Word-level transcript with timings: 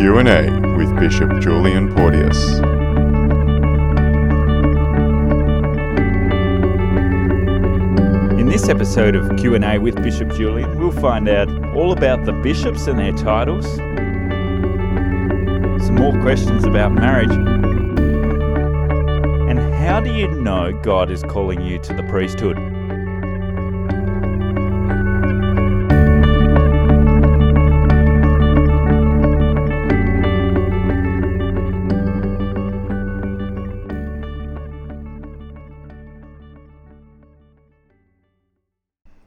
Q&A 0.00 0.48
with 0.78 0.98
Bishop 0.98 1.28
Julian 1.40 1.94
Porteous. 1.94 2.58
In 8.40 8.48
this 8.48 8.70
episode 8.70 9.14
of 9.14 9.36
Q&A 9.36 9.76
with 9.76 10.02
Bishop 10.02 10.32
Julian, 10.32 10.78
we'll 10.78 10.90
find 10.90 11.28
out 11.28 11.50
all 11.76 11.92
about 11.92 12.24
the 12.24 12.32
bishops 12.32 12.86
and 12.86 12.98
their 12.98 13.12
titles, 13.12 13.66
some 15.84 15.96
more 15.96 16.18
questions 16.22 16.64
about 16.64 16.92
marriage, 16.92 17.32
and 19.50 19.58
how 19.74 20.00
do 20.00 20.10
you 20.14 20.28
know 20.28 20.72
God 20.82 21.10
is 21.10 21.22
calling 21.24 21.60
you 21.60 21.78
to 21.78 21.92
the 21.92 22.04
priesthood? 22.04 22.69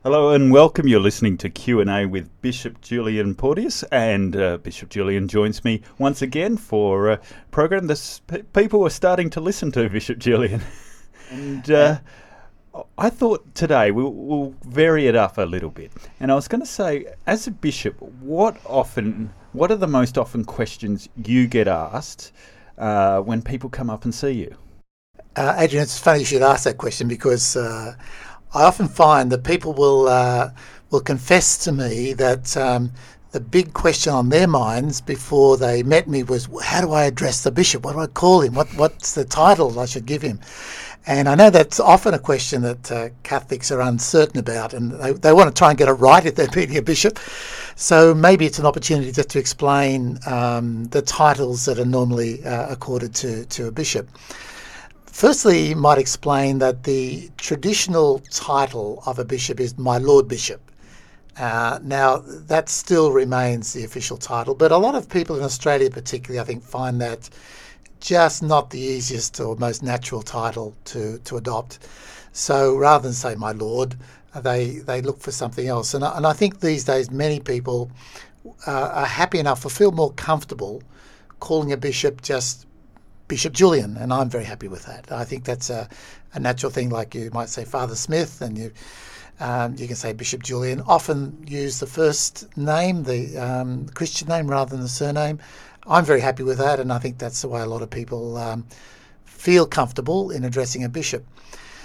Hello 0.03 0.31
and 0.31 0.51
welcome. 0.51 0.85
You're 0.85 0.99
listening 0.99 1.37
to 1.37 1.49
Q 1.49 1.79
and 1.79 1.89
A 1.89 2.05
with 2.05 2.29
Bishop 2.41 2.81
Julian 2.81 3.35
Porteous, 3.35 3.83
and 3.83 4.35
uh, 4.35 4.57
Bishop 4.57 4.89
Julian 4.89 5.29
joins 5.29 5.63
me 5.63 5.81
once 5.97 6.21
again 6.21 6.57
for 6.57 7.09
a 7.09 7.21
program. 7.51 7.87
This 7.87 8.19
p- 8.27 8.43
people 8.51 8.85
are 8.85 8.89
starting 8.89 9.29
to 9.29 9.39
listen 9.39 9.71
to 9.71 9.87
Bishop 9.89 10.19
Julian, 10.19 10.61
and 11.29 11.71
uh, 11.71 11.99
I 12.97 13.09
thought 13.09 13.55
today 13.55 13.91
we'll, 13.91 14.11
we'll 14.11 14.53
vary 14.65 15.07
it 15.07 15.15
up 15.15 15.37
a 15.37 15.43
little 15.43 15.69
bit. 15.69 15.93
And 16.19 16.33
I 16.33 16.35
was 16.35 16.49
going 16.49 16.59
to 16.59 16.67
say, 16.67 17.05
as 17.25 17.47
a 17.47 17.51
bishop, 17.51 18.01
what 18.01 18.57
often, 18.65 19.33
what 19.53 19.71
are 19.71 19.77
the 19.77 19.87
most 19.87 20.17
often 20.17 20.43
questions 20.43 21.07
you 21.25 21.47
get 21.47 21.69
asked 21.69 22.33
uh, 22.77 23.21
when 23.21 23.41
people 23.41 23.69
come 23.69 23.89
up 23.89 24.03
and 24.03 24.13
see 24.13 24.31
you? 24.31 24.53
Uh, 25.35 25.55
Adrian, 25.57 25.83
it's 25.83 25.97
funny 25.97 26.19
you 26.19 26.25
should 26.25 26.41
ask 26.41 26.65
that 26.65 26.77
question 26.77 27.07
because 27.07 27.55
uh, 27.55 27.95
I 28.55 28.63
often 28.63 28.87
find 28.87 29.31
that 29.31 29.43
people 29.43 29.73
will 29.73 30.07
uh, 30.07 30.51
will 30.91 31.01
confess 31.01 31.57
to 31.65 31.71
me 31.71 32.13
that 32.13 32.55
um, 32.55 32.91
the 33.31 33.39
big 33.39 33.73
question 33.73 34.13
on 34.13 34.29
their 34.29 34.47
minds 34.47 35.01
before 35.01 35.57
they 35.57 35.81
met 35.81 36.07
me 36.07 36.21
was 36.21 36.47
how 36.63 36.81
do 36.81 36.91
I 36.91 37.05
address 37.05 37.41
the 37.41 37.51
bishop? 37.51 37.83
What 37.83 37.93
do 37.93 37.99
I 37.99 38.07
call 38.07 38.41
him? 38.41 38.53
What 38.53 38.67
what's 38.75 39.15
the 39.15 39.25
title 39.25 39.79
I 39.79 39.85
should 39.85 40.05
give 40.05 40.21
him? 40.21 40.39
And 41.05 41.27
I 41.27 41.35
know 41.35 41.49
that's 41.49 41.79
often 41.79 42.13
a 42.13 42.19
question 42.19 42.61
that 42.61 42.91
uh, 42.91 43.09
Catholics 43.23 43.71
are 43.71 43.81
uncertain 43.81 44.39
about, 44.39 44.73
and 44.73 44.91
they, 44.91 45.11
they 45.11 45.33
want 45.33 45.53
to 45.53 45.59
try 45.59 45.69
and 45.69 45.77
get 45.77 45.89
it 45.89 45.93
right 45.93 46.25
if 46.25 46.35
they're 46.35 46.47
meeting 46.55 46.77
a 46.77 46.81
bishop. 46.81 47.19
So 47.75 48.13
maybe 48.13 48.45
it's 48.45 48.59
an 48.59 48.65
opportunity 48.65 49.11
just 49.11 49.29
to 49.31 49.39
explain 49.39 50.19
um, 50.27 50.85
the 50.85 51.01
titles 51.01 51.65
that 51.65 51.77
are 51.79 51.85
normally 51.85 52.45
uh, 52.45 52.71
accorded 52.71 53.13
to, 53.15 53.45
to 53.47 53.67
a 53.67 53.71
bishop. 53.71 54.07
Firstly, 55.13 55.67
you 55.67 55.75
might 55.75 55.99
explain 55.99 56.57
that 56.57 56.85
the 56.85 57.29
traditional 57.37 58.17
title 58.31 59.03
of 59.05 59.19
a 59.19 59.23
bishop 59.23 59.59
is 59.59 59.77
my 59.77 59.99
Lord 59.99 60.27
Bishop. 60.27 60.71
Uh, 61.37 61.77
now, 61.83 62.23
that 62.25 62.67
still 62.67 63.11
remains 63.11 63.73
the 63.73 63.83
official 63.83 64.17
title, 64.17 64.55
but 64.55 64.71
a 64.71 64.77
lot 64.77 64.95
of 64.95 65.07
people 65.07 65.37
in 65.37 65.43
Australia, 65.43 65.91
particularly, 65.91 66.39
I 66.39 66.43
think, 66.43 66.63
find 66.63 66.99
that 66.99 67.29
just 67.99 68.41
not 68.41 68.71
the 68.71 68.79
easiest 68.79 69.39
or 69.39 69.55
most 69.55 69.83
natural 69.83 70.23
title 70.23 70.75
to, 70.85 71.19
to 71.19 71.37
adopt. 71.37 71.87
So 72.31 72.75
rather 72.75 73.03
than 73.03 73.13
say 73.13 73.35
my 73.35 73.51
Lord, 73.51 73.95
they, 74.41 74.79
they 74.79 75.03
look 75.03 75.19
for 75.19 75.31
something 75.31 75.67
else. 75.67 75.93
And 75.93 76.03
I, 76.03 76.17
and 76.17 76.25
I 76.25 76.33
think 76.33 76.59
these 76.59 76.85
days 76.85 77.11
many 77.11 77.39
people 77.39 77.91
uh, 78.65 78.71
are 78.71 79.05
happy 79.05 79.37
enough 79.37 79.63
or 79.63 79.69
feel 79.69 79.91
more 79.91 80.11
comfortable 80.13 80.81
calling 81.39 81.71
a 81.71 81.77
bishop 81.77 82.23
just 82.23 82.65
Bishop 83.27 83.53
Julian, 83.53 83.97
and 83.97 84.13
I'm 84.13 84.29
very 84.29 84.43
happy 84.43 84.67
with 84.67 84.85
that. 84.85 85.11
I 85.11 85.23
think 85.23 85.45
that's 85.45 85.69
a, 85.69 85.87
a 86.33 86.39
natural 86.39 86.71
thing, 86.71 86.89
like 86.89 87.15
you 87.15 87.29
might 87.31 87.49
say 87.49 87.65
Father 87.65 87.95
Smith, 87.95 88.41
and 88.41 88.57
you 88.57 88.71
um, 89.39 89.75
you 89.77 89.87
can 89.87 89.95
say 89.95 90.13
Bishop 90.13 90.43
Julian. 90.43 90.81
Often 90.81 91.45
use 91.47 91.79
the 91.79 91.87
first 91.87 92.55
name, 92.55 93.03
the 93.03 93.37
um, 93.37 93.87
Christian 93.89 94.27
name, 94.27 94.49
rather 94.49 94.71
than 94.71 94.81
the 94.81 94.89
surname. 94.89 95.39
I'm 95.87 96.05
very 96.05 96.21
happy 96.21 96.43
with 96.43 96.59
that, 96.59 96.79
and 96.79 96.93
I 96.93 96.99
think 96.99 97.17
that's 97.17 97.41
the 97.41 97.47
way 97.47 97.61
a 97.61 97.65
lot 97.65 97.81
of 97.81 97.89
people 97.89 98.37
um, 98.37 98.65
feel 99.25 99.65
comfortable 99.65 100.31
in 100.31 100.43
addressing 100.43 100.83
a 100.83 100.89
bishop. 100.89 101.25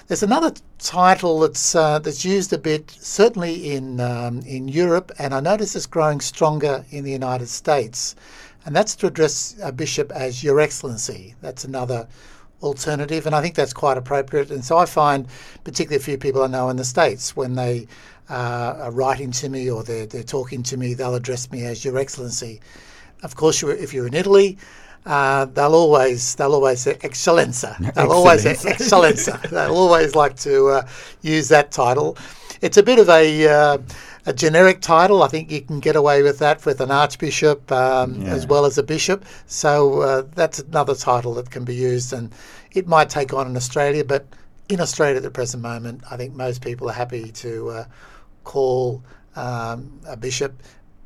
There's 0.06 0.22
another 0.22 0.52
title 0.78 1.40
that's 1.40 1.74
uh, 1.74 1.98
that's 1.98 2.24
used 2.24 2.52
a 2.52 2.58
bit, 2.58 2.90
certainly 2.90 3.72
in 3.72 4.00
um, 4.00 4.40
in 4.40 4.68
Europe, 4.68 5.12
and 5.18 5.34
I 5.34 5.40
notice 5.40 5.76
it's 5.76 5.86
growing 5.86 6.20
stronger 6.20 6.84
in 6.90 7.04
the 7.04 7.12
United 7.12 7.48
States 7.48 8.14
and 8.64 8.74
that's 8.74 8.94
to 8.96 9.06
address 9.06 9.56
a 9.62 9.72
bishop 9.72 10.12
as 10.12 10.42
Your 10.44 10.60
Excellency. 10.60 11.34
That's 11.40 11.64
another 11.64 12.06
alternative, 12.62 13.26
and 13.26 13.34
I 13.34 13.40
think 13.40 13.54
that's 13.54 13.72
quite 13.72 13.96
appropriate. 13.96 14.50
And 14.50 14.64
so 14.64 14.78
I 14.78 14.86
find, 14.86 15.26
particularly 15.64 16.00
a 16.00 16.04
few 16.04 16.18
people 16.18 16.42
I 16.42 16.48
know 16.48 16.68
in 16.68 16.76
the 16.76 16.84
States, 16.84 17.36
when 17.36 17.54
they 17.54 17.86
uh, 18.28 18.76
are 18.80 18.90
writing 18.90 19.30
to 19.32 19.48
me 19.48 19.70
or 19.70 19.82
they're, 19.82 20.06
they're 20.06 20.22
talking 20.22 20.62
to 20.64 20.76
me, 20.76 20.94
they'll 20.94 21.14
address 21.14 21.50
me 21.50 21.64
as 21.64 21.84
Your 21.84 21.98
Excellency. 21.98 22.60
Of 23.22 23.36
course, 23.36 23.62
if 23.62 23.94
you're 23.94 24.06
in 24.06 24.14
Italy, 24.14 24.58
uh, 25.06 25.46
they'll 25.46 25.74
always 25.74 26.34
they'll 26.34 26.54
always 26.54 26.80
say 26.80 26.94
Eccellenza. 26.94 27.76
They'll 27.94 28.12
always 28.12 28.42
say 28.42 28.54
Eccellenza. 28.54 29.40
they'll 29.48 29.74
always 29.74 30.14
like 30.14 30.36
to 30.40 30.68
uh, 30.68 30.88
use 31.22 31.48
that 31.48 31.70
title. 31.70 32.18
It's 32.60 32.76
a 32.76 32.82
bit 32.82 32.98
of 32.98 33.08
a 33.08 33.48
uh, 33.48 33.78
a 34.26 34.32
generic 34.32 34.80
title. 34.80 35.22
I 35.22 35.28
think 35.28 35.50
you 35.50 35.60
can 35.60 35.80
get 35.80 35.96
away 35.96 36.22
with 36.22 36.38
that 36.38 36.64
with 36.66 36.80
an 36.80 36.90
archbishop 36.90 37.70
um, 37.72 38.22
yeah. 38.22 38.34
as 38.34 38.46
well 38.46 38.64
as 38.64 38.78
a 38.78 38.82
bishop. 38.82 39.24
So 39.46 40.02
uh, 40.02 40.22
that's 40.34 40.58
another 40.58 40.94
title 40.94 41.34
that 41.34 41.50
can 41.50 41.64
be 41.64 41.74
used, 41.74 42.12
and 42.12 42.32
it 42.72 42.86
might 42.86 43.10
take 43.10 43.32
on 43.32 43.46
in 43.46 43.56
Australia, 43.56 44.04
but 44.04 44.26
in 44.68 44.80
Australia 44.80 45.16
at 45.16 45.22
the 45.22 45.30
present 45.30 45.62
moment, 45.62 46.02
I 46.10 46.16
think 46.16 46.34
most 46.34 46.62
people 46.62 46.88
are 46.90 46.94
happy 46.94 47.32
to 47.32 47.70
uh, 47.70 47.84
call 48.44 49.02
um, 49.36 50.00
a 50.06 50.16
bishop 50.16 50.62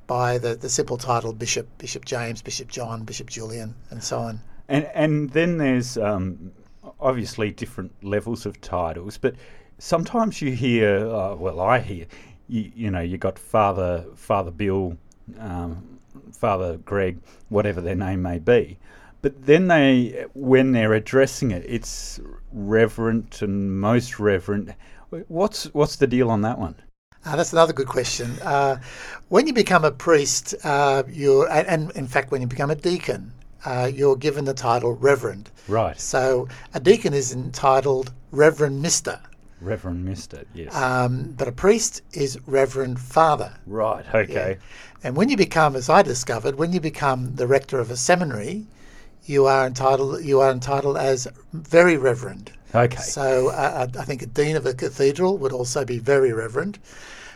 by 0.07 0.39
the, 0.39 0.57
the 0.57 0.69
simple 0.69 0.97
title 0.97 1.33
Bishop, 1.33 1.67
Bishop 1.79 2.05
James, 2.05 2.43
Bishop 2.43 2.69
John, 2.69 3.05
Bishop 3.05 3.31
Julian, 3.31 3.75
and 3.91 4.03
so 4.03 4.19
on. 4.19 4.41
And 4.69 4.85
and 4.95 5.31
then 5.31 5.59
there's 5.59 5.97
um, 5.97 6.53
obviously 7.01 7.51
different 7.51 7.93
levels 8.03 8.47
of 8.47 8.61
titles, 8.61 9.19
but 9.19 9.35
sometimes 9.79 10.41
you 10.41 10.53
hear, 10.53 11.07
uh, 11.09 11.35
well, 11.35 11.61
I 11.61 11.79
hear 11.81 12.07
you, 12.53 12.73
you 12.75 12.91
know, 12.91 13.01
you 13.01 13.17
got 13.19 13.39
Father 13.39 14.05
Father 14.15 14.51
Bill, 14.51 14.97
um, 15.39 15.99
Father 16.33 16.77
Greg, 16.85 17.19
whatever 17.49 17.81
their 17.81 17.95
name 17.95 18.23
may 18.23 18.39
be. 18.39 18.79
But 19.23 19.47
then 19.47 19.69
they, 19.69 20.27
when 20.35 20.73
they're 20.73 20.95
addressing 20.95 21.53
it, 21.53 21.65
it's 21.67 22.21
reverent 22.53 23.41
and 23.41 23.81
most 23.81 24.19
reverent. 24.19 24.71
What's 25.29 25.65
what's 25.73 25.97
the 25.97 26.07
deal 26.07 26.31
on 26.31 26.43
that 26.43 26.59
one? 26.59 26.75
Uh, 27.25 27.37
that's 27.37 27.53
another 27.53 27.73
good 27.73 27.87
question. 27.87 28.29
Uh, 28.43 28.81
when 29.29 29.47
you 29.47 29.53
become 29.53 29.85
a 29.85 29.93
priest, 29.93 30.57
uh, 30.65 31.05
you're, 31.09 31.49
and 31.51 31.93
in 31.93 32.09
fact, 32.09 32.33
when 32.33 32.41
you 32.41 32.49
become 32.49 32.71
a 32.71 32.75
deacon, 32.75 33.33
uh, 33.65 33.89
you're 33.95 34.17
given 34.17 34.45
the 34.45 34.55
title 34.55 34.95
Reverend. 34.97 35.49
Right. 35.69 35.99
So 36.01 36.49
a 36.75 36.81
deacon 36.81 37.15
is 37.15 37.33
entitled 37.33 38.13
Reverend 38.33 38.83
Mister. 38.83 39.21
Reverend 39.63 40.05
Mister, 40.05 40.45
yes. 40.55 40.75
Um, 40.75 41.35
but 41.37 41.49
a 41.49 41.53
priest 41.53 42.03
is 42.13 42.39
Reverend 42.47 43.01
Father. 43.01 43.55
Right, 43.67 44.05
okay. 44.15 44.59
Yeah. 44.59 44.67
And 45.05 45.17
when 45.17 45.29
you 45.29 45.37
become, 45.37 45.77
as 45.77 45.89
I 45.89 46.03
discovered, 46.03 46.57
when 46.57 46.73
you 46.73 46.81
become 46.81 47.35
the 47.35 47.47
rector 47.47 47.79
of 47.79 47.91
a 47.91 47.97
seminary, 47.97 48.67
you 49.25 49.47
are 49.47 49.67
entitled 49.67 50.25
you 50.25 50.41
are 50.41 50.51
entitled 50.51 50.97
as 50.97 51.29
very 51.53 51.97
reverend. 51.97 52.53
Okay. 52.75 52.97
So 52.97 53.49
uh, 53.49 53.87
I 53.99 54.05
think 54.05 54.23
a 54.23 54.27
dean 54.27 54.57
of 54.57 54.67
a 54.67 54.75
cathedral 54.75 55.39
would 55.39 55.53
also 55.53 55.85
be 55.85 55.99
very 55.99 56.33
reverend. 56.33 56.79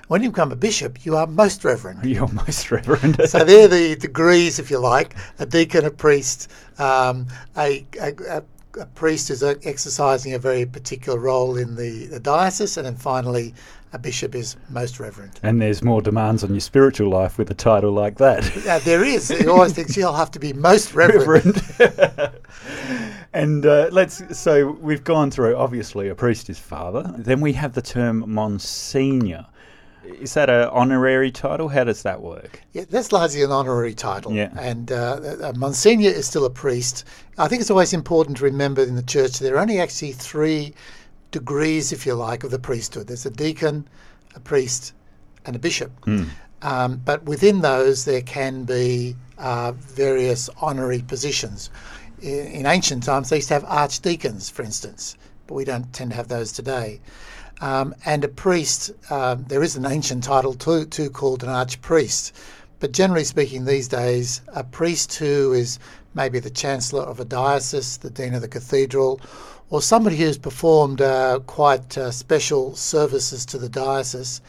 When 0.09 0.23
you 0.23 0.31
become 0.31 0.53
a 0.53 0.57
bishop, 0.57 1.05
you 1.05 1.17
are 1.17 1.27
most 1.27 1.65
reverend. 1.65 2.05
You're 2.05 2.29
most 2.29 2.71
reverend. 2.71 3.21
so 3.29 3.45
they're 3.45 3.69
the 3.69 3.97
degrees, 3.97 4.59
if 4.59 4.71
you 4.71 4.79
like: 4.79 5.17
a 5.39 5.47
deacon, 5.47 5.85
a 5.85 5.91
priest, 5.91 6.51
um, 6.79 7.27
a, 7.57 7.85
a, 8.01 8.13
a 8.29 8.43
a 8.79 8.87
priest 8.87 9.31
is 9.31 9.43
exercising 9.43 10.35
a 10.35 10.39
very 10.39 10.67
particular 10.67 11.19
role 11.19 11.57
in 11.57 11.77
the, 11.77 12.07
the 12.07 12.21
diocese, 12.21 12.77
and 12.77 12.87
then 12.87 12.97
finally, 12.97 13.55
a 13.93 13.99
bishop 13.99 14.35
is 14.35 14.57
most 14.69 15.01
reverend. 15.01 15.39
And 15.43 15.61
there's 15.61 15.83
more 15.83 16.03
demands 16.03 16.45
on 16.45 16.51
your 16.51 16.61
spiritual 16.61 17.09
life 17.09 17.39
with 17.39 17.51
a 17.51 17.55
title 17.55 17.93
like 17.93 18.19
that. 18.19 18.45
Yeah, 18.67 18.79
there 18.81 19.05
is. 19.05 19.29
He 19.29 19.47
always 19.47 19.73
thinks 19.73 19.97
you'll 19.97 20.13
have 20.13 20.31
to 20.33 20.41
be 20.41 20.53
most 20.53 20.93
reverend. 20.93 21.63
reverend. 21.79 22.33
and 23.33 23.65
uh, 23.65 23.89
let's. 23.93 24.37
So 24.37 24.73
we've 24.73 25.05
gone 25.05 25.31
through. 25.31 25.57
Obviously, 25.57 26.09
a 26.09 26.15
priest 26.15 26.51
is 26.51 26.59
father. 26.59 27.15
Then 27.17 27.41
we 27.41 27.53
have 27.53 27.75
the 27.75 27.83
term 27.83 28.29
Monsignor. 28.29 29.47
Is 30.21 30.35
that 30.35 30.49
an 30.51 30.69
honorary 30.69 31.31
title? 31.31 31.69
How 31.69 31.85
does 31.85 32.03
that 32.03 32.21
work? 32.21 32.61
Yeah, 32.73 32.85
that's 32.89 33.13
largely 33.13 33.43
an 33.43 33.51
honorary 33.51 33.95
title. 33.95 34.33
Yeah. 34.33 34.51
And 34.59 34.93
uh, 34.93 35.53
Monsignor 35.57 36.11
is 36.11 36.27
still 36.27 36.45
a 36.45 36.51
priest. 36.51 37.05
I 37.39 37.49
think 37.49 37.61
it's 37.61 37.71
always 37.71 37.93
important 37.93 38.37
to 38.39 38.45
remember 38.45 38.83
in 38.83 38.97
the 38.97 39.03
church 39.03 39.39
there 39.39 39.57
are 39.57 39.59
only 39.59 39.81
actually 39.81 40.13
three 40.13 40.75
degrees, 41.31 41.93
if 41.93 42.07
you 42.07 42.15
like, 42.15 42.45
of 42.45 42.51
the 42.51 42.59
priesthood. 42.59 43.09
There's 43.09 43.27
a 43.27 43.31
deacon, 43.31 43.89
a 44.35 44.41
priest, 44.41 44.95
and 45.45 45.57
a 45.57 45.59
bishop. 45.59 45.93
Mm. 46.07 46.29
Um, 46.63 47.03
but 47.05 47.23
within 47.25 47.61
those, 47.61 48.05
there 48.05 48.23
can 48.23 48.65
be 48.65 49.17
uh, 49.39 49.73
various 49.73 50.49
honorary 50.61 51.03
positions. 51.03 51.71
In, 52.23 52.47
in, 52.47 52.67
ancient 52.67 53.03
times, 53.03 53.29
they 53.29 53.37
used 53.37 53.49
to 53.49 53.55
have 53.55 53.65
archdeacons, 53.65 54.49
for 54.49 54.63
instance, 54.63 55.17
but 55.47 55.55
we 55.55 55.65
don't 55.65 55.93
tend 55.93 56.11
to 56.11 56.17
have 56.17 56.29
those 56.29 56.53
today. 56.53 57.01
Um, 57.61 57.95
and 58.05 58.23
a 58.25 58.29
priest, 58.29 58.91
uh, 59.09 59.37
there 59.49 59.63
is 59.63 59.77
an 59.77 59.87
ancient 59.87 60.25
title 60.25 60.55
too, 60.55 60.85
too 60.85 61.11
called 61.11 61.43
an 61.43 61.49
archpriest. 61.49 62.33
But 62.81 62.93
generally 62.93 63.25
speaking, 63.25 63.65
these 63.65 63.89
days, 63.89 64.43
a 64.49 64.63
priest 64.63 65.15
who 65.15 65.53
is 65.53 65.79
maybe 66.15 66.39
the 66.39 66.51
chancellor 66.51 67.03
of 67.03 67.21
a 67.21 67.25
diocese, 67.25 67.97
the 67.97 68.11
dean 68.11 68.35
of 68.35 68.43
the 68.43 68.49
cathedral, 68.49 69.21
or 69.71 69.81
somebody 69.81 70.17
who's 70.17 70.39
performed 70.39 71.01
uh, 71.01 71.41
quite 71.47 71.97
uh, 71.97 72.11
special 72.11 72.75
services 72.77 73.47
to 73.47 73.59
the 73.59 73.69
diocese 73.69 74.41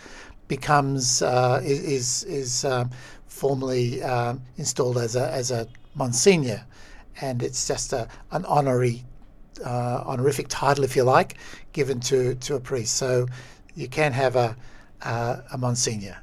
becomes 0.48 1.21
uh, 1.21 1.59
is 1.63 2.24
is 2.24 2.63
um, 2.65 2.89
formally 3.27 4.04
um, 4.04 4.42
installed 4.57 4.98
as 4.98 5.15
a 5.15 5.31
as 5.31 5.51
a 5.51 5.68
monsignor, 5.95 6.63
and 7.21 7.42
it's 7.42 7.68
just 7.68 7.94
a, 7.94 8.07
an 8.31 8.45
honorary 8.45 9.04
uh, 9.63 10.04
honorific 10.06 10.48
title, 10.50 10.83
if 10.83 10.95
you 10.95 11.04
like, 11.04 11.38
given 11.74 12.00
to, 12.01 12.36
to 12.36 12.56
a 12.56 12.59
priest. 12.59 12.95
So 12.95 13.27
you 13.75 13.88
can 13.88 14.12
have 14.13 14.36
a, 14.36 14.56
uh, 15.01 15.38
a 15.51 15.57
Monsignor. 15.57 16.18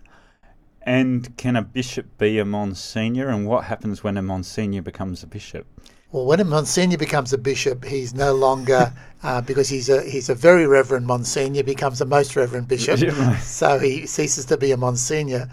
And 0.82 1.34
can 1.36 1.56
a 1.56 1.62
bishop 1.62 2.18
be 2.18 2.38
a 2.38 2.44
Monsignor? 2.44 3.28
And 3.28 3.46
what 3.46 3.64
happens 3.64 4.04
when 4.04 4.16
a 4.16 4.22
Monsignor 4.22 4.82
becomes 4.82 5.22
a 5.22 5.26
bishop? 5.26 5.66
Well, 6.12 6.26
when 6.26 6.38
a 6.38 6.44
Monsignor 6.44 6.98
becomes 6.98 7.32
a 7.32 7.38
bishop, 7.38 7.84
he's 7.84 8.14
no 8.14 8.34
longer, 8.34 8.92
uh, 9.22 9.40
because 9.40 9.68
he's 9.68 9.88
a, 9.88 10.02
he's 10.02 10.28
a 10.28 10.34
very 10.34 10.66
reverend 10.66 11.06
Monsignor, 11.06 11.62
becomes 11.62 12.00
a 12.00 12.04
most 12.04 12.36
reverend 12.36 12.68
bishop. 12.68 13.00
so 13.40 13.78
he 13.78 14.06
ceases 14.06 14.44
to 14.46 14.56
be 14.56 14.70
a 14.72 14.76
Monsignor. 14.76 15.48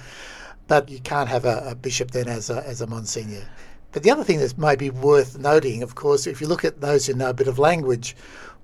But 0.67 0.89
you 0.89 0.99
can't 0.99 1.29
have 1.29 1.45
a, 1.45 1.71
a 1.71 1.75
bishop 1.75 2.11
then 2.11 2.27
as 2.27 2.49
a, 2.49 2.65
as 2.67 2.81
a 2.81 2.87
Monsignor. 2.87 3.43
But 3.91 4.03
the 4.03 4.11
other 4.11 4.23
thing 4.23 4.39
that 4.39 4.57
may 4.57 4.75
be 4.75 4.89
worth 4.89 5.37
noting, 5.37 5.83
of 5.83 5.95
course, 5.95 6.27
if 6.27 6.41
you 6.41 6.47
look 6.47 6.63
at 6.63 6.81
those 6.81 7.07
who 7.07 7.13
know 7.13 7.29
a 7.29 7.33
bit 7.33 7.47
of 7.47 7.59
language, 7.59 8.15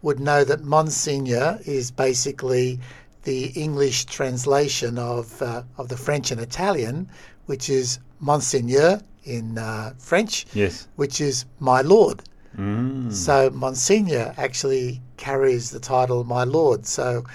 would 0.02 0.20
know 0.20 0.44
that 0.44 0.64
Monsignor 0.64 1.60
is 1.66 1.92
basically 1.92 2.80
the 3.24 3.48
English 3.48 4.06
translation 4.06 4.98
of 4.98 5.42
uh, 5.42 5.64
of 5.78 5.90
the 5.90 5.98
French 5.98 6.32
and 6.32 6.40
Italian, 6.40 7.10
which 7.48 7.70
is 7.70 8.00
Monseigneur 8.20 9.02
in 9.26 9.58
uh, 9.58 9.94
French, 9.98 10.46
yes, 10.54 10.88
which 10.96 11.20
is 11.20 11.46
my 11.60 11.82
lord. 11.82 12.24
Mm. 12.58 13.12
So 13.12 13.50
Monsignor 13.50 14.34
actually 14.38 15.02
carries 15.18 15.72
the 15.72 15.80
title 15.80 16.24
my 16.24 16.44
lord. 16.44 16.86
So 16.86 17.26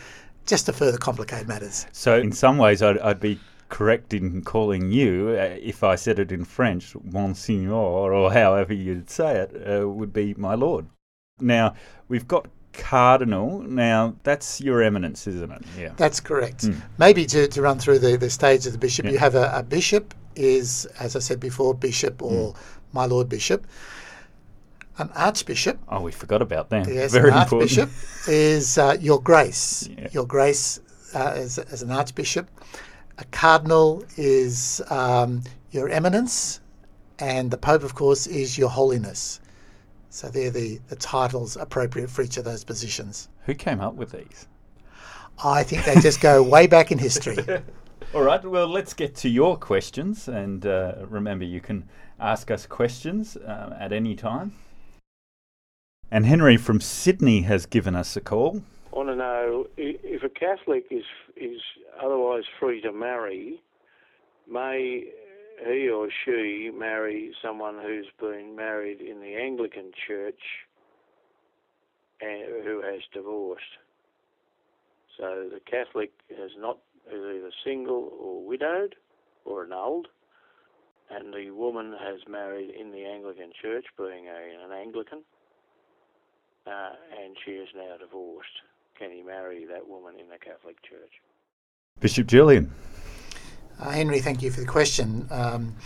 just 0.47 0.67
to 0.67 0.73
further 0.73 0.99
complicate 0.99 1.47
matters. 1.47 1.87
So 1.93 2.19
in 2.19 2.33
some 2.33 2.59
ways, 2.59 2.83
I'd, 2.83 2.99
I'd 2.99 3.21
be 3.21 3.39
correct 3.73 4.13
in 4.13 4.43
calling 4.43 4.93
you, 4.93 5.31
uh, 5.31 5.57
if 5.59 5.83
I 5.83 5.97
said 5.97 6.19
it 6.19 6.31
in 6.31 6.45
French, 6.45 6.95
Monsignor, 7.03 7.73
or 7.73 8.31
however 8.31 8.75
you'd 8.75 9.09
say 9.09 9.37
it, 9.41 9.51
uh, 9.67 9.89
would 9.89 10.13
be 10.13 10.35
my 10.35 10.55
lord. 10.55 10.87
Now, 11.41 11.75
we've 12.07 12.29
got 12.29 12.47
cardinal. 12.75 13.63
Now, 13.63 14.15
that's 14.25 14.61
your 14.61 14.83
eminence, 14.83 15.27
isn't 15.27 15.51
it? 15.51 15.63
Yeah. 15.79 15.93
That's 15.97 16.21
correct. 16.21 16.67
Mm. 16.67 16.83
Maybe 16.99 17.25
to, 17.25 17.49
to 17.49 17.63
run 17.63 17.79
through 17.79 18.01
the, 18.01 18.19
the 18.19 18.29
stage 18.29 18.67
of 18.67 18.73
the 18.73 18.79
bishop, 18.79 19.07
yeah. 19.07 19.13
you 19.13 19.19
have 19.19 19.35
a, 19.35 19.51
a, 19.55 19.63
bishop 19.63 20.15
is, 20.37 20.85
as 20.99 21.17
I 21.17 21.21
said 21.21 21.41
before, 21.41 21.75
bishop 21.75 22.23
or 22.23 22.53
mm. 22.53 22.57
my 22.93 23.07
lord 23.07 23.31
bishop. 23.31 23.67
An 24.99 25.09
archbishop. 25.15 25.79
Oh, 25.89 26.03
we 26.03 26.13
forgot 26.13 26.43
about 26.43 26.69
that. 26.69 26.87
Yes, 26.87 27.13
Very 27.13 27.31
an 27.31 27.39
archbishop 27.39 27.89
is 28.29 28.77
uh, 28.77 28.99
your 29.01 29.21
grace. 29.21 29.89
Yeah. 29.99 30.09
Your 30.13 30.27
grace 30.27 30.81
uh, 31.15 31.33
as, 31.35 31.59
as 31.59 31.83
an 31.83 31.91
archbishop. 31.91 32.51
A 33.19 33.25
cardinal 33.27 34.05
is 34.17 34.83
um, 34.91 35.43
your 35.71 35.89
eminence, 35.89 36.61
and 37.19 37.51
the 37.51 37.59
Pope, 37.59 37.83
of 37.83 37.95
course, 37.95 38.27
is 38.27 38.57
your 38.57 38.71
holiness. 38.71 39.41
So 40.11 40.29
they're 40.29 40.51
the, 40.51 40.81
the 40.89 40.97
titles 40.97 41.57
appropriate 41.57 42.11
for 42.11 42.23
each 42.23 42.37
of 42.37 42.45
those 42.45 42.65
positions. 42.65 43.29
Who 43.47 43.55
came 43.55 43.81
up 43.81 43.95
with 43.95 44.13
these? 44.13 44.47
I 45.43 45.63
think 45.63 45.85
they 45.85 45.95
just 46.01 46.21
go 46.21 46.43
way 46.55 46.67
back 46.67 46.93
in 46.93 46.99
history. 46.99 47.37
All 48.15 48.23
right, 48.23 48.45
well, 48.45 48.69
let's 48.69 48.93
get 48.93 49.15
to 49.17 49.29
your 49.29 49.57
questions. 49.57 50.29
And 50.29 50.67
uh, 50.67 50.95
remember, 51.09 51.45
you 51.45 51.61
can 51.61 51.89
ask 52.21 52.51
us 52.51 52.67
questions 52.67 53.37
uh, 53.37 53.77
at 53.79 53.93
any 53.93 54.15
time. 54.15 54.53
And 56.11 56.27
Henry 56.27 56.59
from 56.59 56.81
Sydney 56.81 57.43
has 57.43 57.65
given 57.65 57.97
us 57.97 58.17
a 58.17 58.21
call. 58.21 58.63
I 58.93 58.97
want 58.97 59.09
to 59.09 59.17
know 59.17 59.67
if 60.23 60.31
a 60.31 60.39
Catholic 60.39 60.85
is 60.91 61.05
is 61.37 61.61
otherwise 62.03 62.45
free 62.61 62.81
to 62.83 62.93
marry, 62.93 63.61
may 64.51 65.05
he 65.67 65.89
or 65.89 66.09
she 66.25 66.71
marry 66.77 67.33
someone 67.43 67.79
who's 67.83 68.07
been 68.21 68.55
married 68.57 69.01
in 69.01 69.21
the 69.21 69.37
Anglican 69.37 69.93
Church 70.07 70.41
and 72.21 72.65
who 72.65 72.83
has 72.83 73.01
divorced. 73.13 73.63
So 75.19 75.49
the 75.53 75.61
Catholic 75.61 76.13
is 76.31 76.53
not 76.59 76.79
is 77.09 77.21
either 77.21 77.51
single 77.65 78.13
or 78.19 78.45
widowed 78.45 78.95
or 79.45 79.65
annulled, 79.65 80.09
and 81.11 81.35
the 81.35 81.51
woman 81.51 81.95
has 82.01 82.21
married 82.29 82.71
in 82.71 82.93
the 82.93 83.05
Anglican 83.05 83.53
Church, 83.61 83.87
being 83.99 84.29
a, 84.29 84.65
an 84.65 84.73
Anglican, 84.73 85.23
uh, 86.67 86.91
and 87.21 87.37
she 87.45 87.53
is 87.53 87.69
now 87.75 87.97
divorced. 87.99 88.63
Can 88.99 89.11
he 89.11 89.23
marry 89.23 89.65
that 89.67 89.89
woman 89.89 90.15
in 90.21 90.29
the 90.29 90.39
Catholic 90.39 90.81
Church? 90.83 91.21
Bishop 92.01 92.27
Julian. 92.27 92.73
Uh, 93.79 93.91
Henry, 93.91 94.21
thank 94.21 94.43
you 94.43 94.51
for 94.51 94.61
the 94.61 94.67
question. 94.67 95.27
Um, 95.31 95.77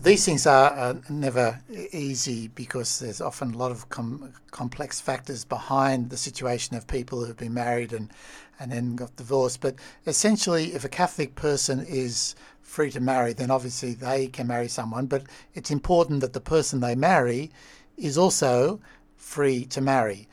these 0.00 0.24
things 0.24 0.46
are 0.46 0.72
uh, 0.72 0.94
never 1.08 1.60
easy 1.92 2.48
because 2.48 2.98
there's 2.98 3.20
often 3.20 3.54
a 3.54 3.56
lot 3.56 3.70
of 3.70 3.88
com- 3.88 4.32
complex 4.50 5.00
factors 5.00 5.44
behind 5.44 6.10
the 6.10 6.16
situation 6.16 6.76
of 6.76 6.86
people 6.86 7.24
who've 7.24 7.36
been 7.36 7.54
married 7.54 7.92
and, 7.92 8.10
and 8.58 8.72
then 8.72 8.96
got 8.96 9.14
divorced. 9.16 9.60
But 9.60 9.76
essentially, 10.06 10.74
if 10.74 10.84
a 10.84 10.88
Catholic 10.88 11.34
person 11.34 11.84
is 11.86 12.34
free 12.60 12.90
to 12.90 13.00
marry, 13.00 13.32
then 13.32 13.50
obviously 13.50 13.94
they 13.94 14.26
can 14.26 14.46
marry 14.46 14.68
someone. 14.68 15.06
But 15.06 15.24
it's 15.54 15.70
important 15.70 16.20
that 16.20 16.32
the 16.32 16.40
person 16.40 16.80
they 16.80 16.94
marry 16.94 17.50
is 17.96 18.18
also 18.18 18.80
free 19.16 19.64
to 19.66 19.80
marry. 19.80 20.28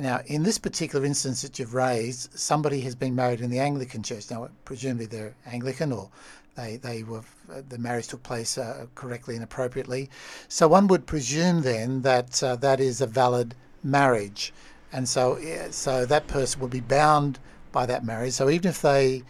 Now, 0.00 0.20
in 0.26 0.42
this 0.42 0.58
particular 0.58 1.04
instance 1.04 1.42
that 1.42 1.58
you've 1.58 1.74
raised, 1.74 2.36
somebody 2.38 2.80
has 2.80 2.94
been 2.94 3.14
married 3.14 3.40
in 3.40 3.50
the 3.50 3.60
Anglican 3.60 4.02
Church. 4.02 4.30
Now, 4.30 4.48
presumably 4.64 5.06
they're 5.06 5.34
Anglican 5.46 5.92
or 5.92 6.10
they, 6.56 6.76
they 6.76 7.02
were 7.02 7.22
the 7.68 7.78
marriage 7.78 8.08
took 8.08 8.22
place 8.22 8.58
uh, 8.58 8.86
correctly 8.94 9.34
and 9.34 9.44
appropriately. 9.44 10.10
So 10.48 10.68
one 10.68 10.86
would 10.86 11.06
presume 11.06 11.62
then 11.62 12.02
that 12.02 12.42
uh, 12.42 12.56
that 12.56 12.80
is 12.80 13.00
a 13.00 13.06
valid 13.06 13.54
marriage, 13.82 14.52
and 14.92 15.08
so 15.08 15.38
so 15.70 16.06
that 16.06 16.26
person 16.28 16.60
would 16.60 16.70
be 16.70 16.80
bound 16.80 17.38
by 17.72 17.86
that 17.86 18.04
marriage. 18.04 18.34
So 18.34 18.48
even 18.48 18.68
if 18.68 18.82
they 18.82 19.24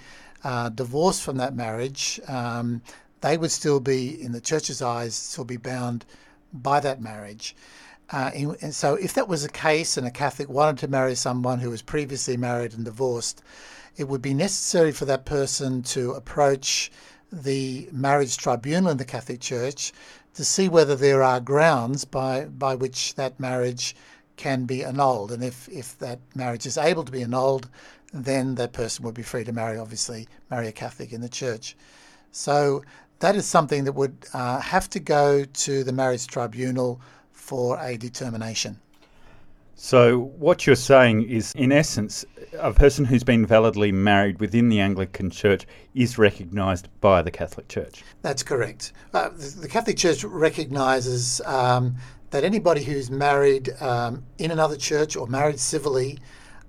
uh, 0.44 0.68
divorced 0.68 1.23
from 1.23 1.38
that 1.38 1.54
marriage, 1.54 2.21
um, 2.28 2.83
they 3.23 3.38
would 3.38 3.50
still 3.50 3.80
be, 3.80 4.23
in 4.23 4.33
the 4.33 4.40
church's 4.40 4.83
eyes, 4.83 5.14
still 5.14 5.44
be 5.44 5.56
bound 5.56 6.04
by 6.52 6.78
that 6.80 7.00
marriage. 7.00 7.56
Uh, 8.11 8.30
and 8.61 8.75
so, 8.75 8.94
if 8.94 9.14
that 9.14 9.28
was 9.28 9.42
the 9.42 9.49
case 9.49 9.96
and 9.96 10.06
a 10.06 10.11
Catholic 10.11 10.49
wanted 10.49 10.78
to 10.78 10.88
marry 10.88 11.14
someone 11.14 11.58
who 11.58 11.70
was 11.70 11.82
previously 11.82 12.37
married 12.37 12.75
and 12.75 12.84
divorced, 12.84 13.42
it 13.96 14.08
would 14.08 14.23
be 14.23 14.34
necessary 14.34 14.92
for 14.92 15.04
that 15.06 15.25
person 15.25 15.82
to 15.82 16.12
approach 16.12 16.90
the 17.32 17.88
marriage 17.92 18.37
tribunal 18.37 18.90
in 18.90 18.99
the 18.99 19.04
Catholic 19.04 19.40
Church 19.40 19.92
to 20.34 20.44
see 20.44 20.68
whether 20.68 20.96
there 20.96 21.23
are 21.23 21.40
grounds 21.40 22.04
by, 22.04 22.44
by 22.44 22.75
which 22.75 23.14
that 23.14 23.38
marriage 23.40 23.96
can 24.37 24.64
be 24.64 24.84
annulled. 24.84 25.32
And 25.32 25.42
if, 25.42 25.68
if 25.68 25.99
that 25.99 26.18
marriage 26.34 26.66
is 26.66 26.76
able 26.76 27.04
to 27.04 27.12
be 27.12 27.23
annulled, 27.23 27.68
then 28.12 28.56
that 28.56 28.73
person 28.73 29.04
would 29.04 29.14
be 29.14 29.23
free 29.23 29.44
to 29.44 29.52
marry, 29.52 29.78
obviously, 29.78 30.28
marry 30.50 30.68
a 30.68 30.73
Catholic 30.73 31.12
in 31.12 31.20
the 31.20 31.28
church. 31.28 31.76
So 32.32 32.84
that 33.20 33.37
is 33.37 33.46
something 33.46 33.84
that 33.84 33.92
would 33.92 34.26
uh, 34.32 34.61
have 34.61 34.90
to 34.90 35.00
go 35.00 35.44
to 35.44 35.84
the 35.84 35.92
marriage 35.92 36.26
tribunal 36.26 37.00
for 37.44 37.78
a 37.78 37.96
determination. 37.98 38.80
So, 39.76 40.32
what 40.38 40.66
you're 40.66 40.76
saying 40.76 41.28
is, 41.28 41.52
in 41.56 41.72
essence, 41.72 42.24
a 42.58 42.72
person 42.72 43.04
who's 43.04 43.24
been 43.24 43.44
validly 43.44 43.92
married 43.92 44.38
within 44.40 44.68
the 44.68 44.80
Anglican 44.80 45.30
Church 45.30 45.66
is 45.94 46.16
recognised 46.16 46.88
by 47.00 47.22
the 47.22 47.30
Catholic 47.30 47.68
Church. 47.68 48.04
That's 48.22 48.42
correct. 48.42 48.92
Uh, 49.12 49.30
the 49.30 49.68
Catholic 49.68 49.96
Church 49.96 50.22
recognises 50.24 51.40
um, 51.44 51.96
that 52.30 52.44
anybody 52.44 52.82
who's 52.82 53.10
married 53.10 53.70
um, 53.82 54.24
in 54.38 54.50
another 54.50 54.76
church 54.76 55.16
or 55.16 55.26
married 55.26 55.58
civilly, 55.58 56.20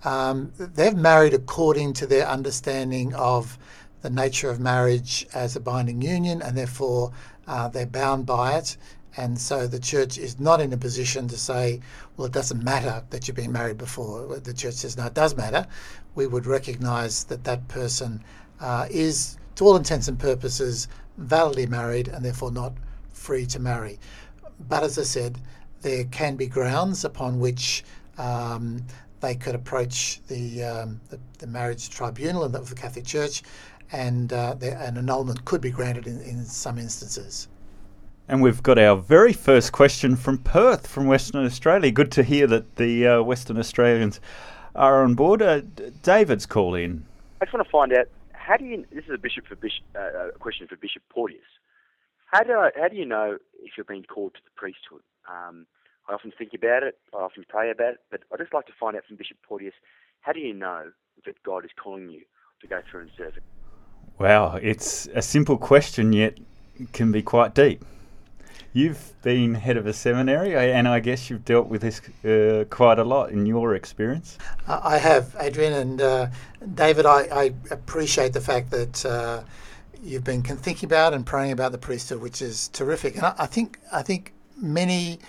um, 0.03 0.51
they've 0.57 0.95
married 0.95 1.33
according 1.33 1.93
to 1.93 2.07
their 2.07 2.27
understanding 2.27 3.13
of 3.13 3.57
the 4.01 4.09
nature 4.09 4.49
of 4.49 4.59
marriage 4.59 5.25
as 5.33 5.55
a 5.55 5.59
binding 5.59 6.01
union, 6.01 6.41
and 6.41 6.57
therefore 6.57 7.11
uh, 7.47 7.67
they're 7.67 7.85
bound 7.85 8.25
by 8.25 8.57
it. 8.57 8.77
And 9.17 9.39
so 9.39 9.65
the 9.67 9.79
church 9.79 10.17
is 10.17 10.39
not 10.39 10.59
in 10.59 10.73
a 10.73 10.77
position 10.77 11.27
to 11.29 11.37
say, 11.37 11.79
well, 12.17 12.27
it 12.27 12.33
doesn't 12.33 12.63
matter 12.63 13.03
that 13.09 13.27
you've 13.27 13.37
been 13.37 13.51
married 13.51 13.77
before. 13.77 14.39
The 14.39 14.53
church 14.53 14.75
says, 14.75 14.97
no, 14.97 15.05
it 15.05 15.13
does 15.13 15.35
matter. 15.35 15.65
We 16.15 16.27
would 16.27 16.45
recognize 16.45 17.23
that 17.25 17.43
that 17.45 17.67
person 17.67 18.23
uh, 18.59 18.87
is 18.89 19.37
to 19.55 19.65
all 19.65 19.77
intents 19.77 20.07
and 20.09 20.19
purposes, 20.19 20.87
validly 21.17 21.65
married 21.65 22.09
and 22.09 22.23
therefore 22.25 22.51
not 22.51 22.73
free 23.13 23.45
to 23.47 23.59
marry. 23.59 23.99
But 24.67 24.83
as 24.83 24.99
I 24.99 25.03
said, 25.03 25.39
there 25.81 26.03
can 26.05 26.35
be 26.35 26.47
grounds 26.47 27.05
upon 27.05 27.39
which 27.39 27.83
um, 28.17 28.83
they 29.21 29.35
could 29.35 29.55
approach 29.55 30.21
the, 30.27 30.63
um, 30.63 31.01
the, 31.09 31.19
the 31.39 31.47
marriage 31.47 31.89
tribunal 31.89 32.43
of 32.43 32.69
the 32.69 32.75
Catholic 32.75 33.05
Church, 33.05 33.43
and 33.91 34.33
uh, 34.33 34.55
the, 34.55 34.77
an 34.77 34.97
annulment 34.97 35.45
could 35.45 35.61
be 35.61 35.71
granted 35.71 36.07
in, 36.07 36.19
in 36.21 36.43
some 36.43 36.77
instances. 36.77 37.47
And 38.27 38.41
we've 38.41 38.63
got 38.63 38.79
our 38.79 38.95
very 38.95 39.33
first 39.33 39.71
question 39.71 40.15
from 40.15 40.39
Perth, 40.39 40.87
from 40.87 41.05
Western 41.05 41.45
Australia. 41.45 41.91
Good 41.91 42.11
to 42.13 42.23
hear 42.23 42.47
that 42.47 42.75
the 42.77 43.07
uh, 43.07 43.21
Western 43.21 43.57
Australians 43.59 44.19
are 44.75 45.03
on 45.03 45.13
board. 45.13 45.43
Uh, 45.43 45.61
David's 46.01 46.47
call 46.47 46.73
in. 46.73 47.05
I 47.39 47.45
just 47.45 47.53
want 47.53 47.65
to 47.65 47.71
find 47.71 47.93
out 47.93 48.07
how 48.33 48.57
do 48.57 48.65
you. 48.65 48.83
This 48.91 49.05
is 49.05 49.11
a 49.13 49.19
bishop 49.19 49.45
for 49.45 49.55
bishop, 49.55 49.83
uh, 49.95 50.29
a 50.29 50.39
question 50.39 50.67
for 50.67 50.75
Bishop 50.75 51.03
Porteous. 51.09 51.41
How 52.25 52.41
do 52.41 52.53
I, 52.53 52.71
how 52.75 52.87
do 52.87 52.95
you 52.95 53.05
know 53.05 53.37
if 53.61 53.73
you're 53.77 53.83
being 53.83 54.03
called 54.03 54.33
to 54.33 54.39
the 54.43 54.51
priesthood? 54.55 55.01
Um, 55.29 55.67
I 56.09 56.13
often 56.13 56.33
think 56.35 56.53
about 56.55 56.81
it. 56.81 56.97
I 57.13 57.17
often 57.17 57.45
pray 57.47 57.69
about 57.69 57.93
it. 57.93 57.99
But 58.09 58.21
I'd 58.33 58.39
just 58.39 58.53
like 58.53 58.65
to 58.65 58.73
find 58.79 58.95
out 58.95 59.05
from 59.07 59.17
Bishop 59.17 59.37
Porteous, 59.47 59.75
how 60.21 60.31
do 60.31 60.39
you 60.39 60.53
know 60.53 60.91
that 61.25 61.41
God 61.43 61.63
is 61.63 61.71
calling 61.81 62.09
you 62.09 62.21
to 62.61 62.67
go 62.67 62.81
through 62.89 63.01
and 63.01 63.11
serve 63.15 63.37
it? 63.37 63.43
Wow, 64.17 64.55
it's 64.55 65.07
a 65.13 65.21
simple 65.21 65.57
question, 65.57 66.11
yet 66.11 66.39
can 66.91 67.11
be 67.11 67.21
quite 67.21 67.53
deep. 67.53 67.85
You've 68.73 69.13
been 69.21 69.55
head 69.55 69.77
of 69.77 69.87
a 69.87 69.93
seminary, 69.93 70.55
and 70.55 70.87
I 70.87 70.99
guess 70.99 71.29
you've 71.29 71.45
dealt 71.45 71.67
with 71.67 71.81
this 71.81 72.01
uh, 72.25 72.65
quite 72.69 72.99
a 72.99 73.03
lot 73.03 73.31
in 73.31 73.45
your 73.45 73.75
experience. 73.75 74.37
I 74.67 74.97
have, 74.97 75.35
Adrian, 75.39 75.73
and 75.73 76.01
uh, 76.01 76.27
David. 76.73 77.05
I, 77.05 77.21
I, 77.31 77.53
appreciate 77.71 78.33
the 78.33 78.41
fact 78.41 78.71
that 78.71 79.05
uh, 79.05 79.43
you've 80.03 80.23
been 80.23 80.43
thinking 80.43 80.87
about 80.87 81.13
and 81.13 81.25
praying 81.25 81.53
about 81.53 81.71
the 81.71 81.77
priesthood, 81.77 82.21
which 82.21 82.41
is 82.41 82.67
terrific. 82.69 83.15
And 83.15 83.25
I, 83.25 83.35
I 83.39 83.45
think 83.45 83.79
I 83.93 84.01
think 84.01 84.33
many 84.57 85.19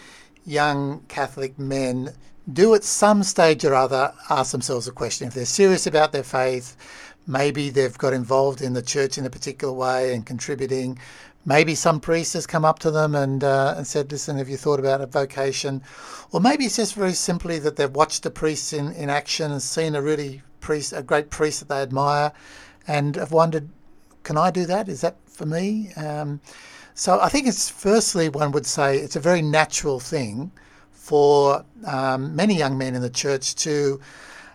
young 0.45 1.01
Catholic 1.09 1.59
men 1.59 2.13
do 2.53 2.75
at 2.75 2.85
some 2.85 3.23
stage 3.23 3.65
or 3.65 3.75
other 3.75 4.13
ask 4.31 4.53
themselves 4.53 4.87
a 4.87 4.93
question 4.93 5.29
if 5.29 5.35
they're 5.35 5.45
serious 5.45 5.87
about 5.87 6.13
their 6.13 6.23
faith. 6.23 6.77
Maybe 7.27 7.71
they've 7.71 7.99
got 7.99 8.13
involved 8.13 8.63
in 8.63 8.75
the 8.75 8.83
church 8.83 9.19
in 9.19 9.27
a 9.27 9.31
particular 9.31 9.75
way 9.75 10.15
and 10.15 10.25
contributing 10.25 10.99
maybe 11.47 11.77
some 11.77 12.01
priest 12.01 12.35
has 12.35 12.47
come 12.47 12.65
up 12.65 12.81
to 12.81 12.91
them 12.91 13.15
and 13.15 13.43
uh, 13.43 13.75
and 13.77 13.87
said, 13.87 14.11
"Listen, 14.11 14.37
have 14.37 14.49
you 14.49 14.57
thought 14.57 14.81
about 14.81 15.01
a 15.01 15.07
vocation?" 15.07 15.81
Or 16.33 16.41
maybe 16.41 16.67
it's 16.67 16.77
just 16.77 16.95
very 16.95 17.13
simply 17.13 17.59
that 17.61 17.77
they've 17.77 17.91
watched 17.91 18.27
a 18.27 18.31
priest 18.31 18.73
in, 18.73 18.93
in 18.93 19.09
action 19.09 19.53
and 19.53 19.63
seen 19.63 19.95
a 19.95 20.03
really 20.03 20.43
priest, 20.61 20.93
a 20.93 21.03
great 21.03 21.31
priest 21.31 21.61
that 21.61 21.69
they 21.69 21.81
admire, 21.81 22.33
and 22.87 23.17
have 23.17 23.33
wondered, 23.33 23.71
"Can 24.25 24.37
I 24.37 24.51
do 24.51 24.67
that? 24.67 24.89
Is 24.89 25.01
that 25.01 25.17
for 25.27 25.47
me?" 25.47 25.93
Um, 25.95 26.41
so 26.95 27.21
I 27.21 27.29
think 27.29 27.47
it's 27.47 27.71
firstly 27.71 28.29
one 28.29 28.53
would 28.53 28.67
say 28.67 28.99
it's 28.99 29.17
a 29.17 29.21
very 29.21 29.43
natural 29.43 30.01
thing 30.01 30.51
for 31.07 31.65
um, 31.85 32.35
many 32.35 32.57
young 32.57 32.77
men 32.77 32.97
in 32.97 33.01
the 33.01 33.17
church 33.25 33.55
to 33.55 34.01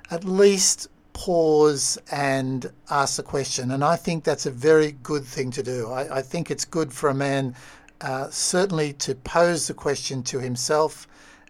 at 0.10 0.25
least 0.25 0.89
pause 1.13 1.98
and 2.12 2.70
ask 2.89 3.15
the 3.15 3.24
question. 3.24 3.72
And 3.72 3.86
I 3.86 3.96
think 3.96 4.25
that's 4.25 4.46
a 4.46 4.51
very 4.51 4.91
good 4.91 5.24
thing 5.24 5.50
to 5.51 5.63
do. 5.63 5.89
I, 5.89 6.17
I 6.17 6.22
think 6.22 6.51
it's 6.51 6.65
good 6.65 6.91
for 6.91 7.10
a 7.10 7.13
man 7.13 7.55
uh, 8.01 8.29
certainly 8.31 8.91
to 8.93 9.15
pose 9.15 9.67
the 9.67 9.74
question 9.74 10.24
to 10.24 10.39
himself 10.39 11.08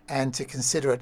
and 0.07 0.35
to 0.35 0.45
consider 0.45 0.91
it. 0.91 1.01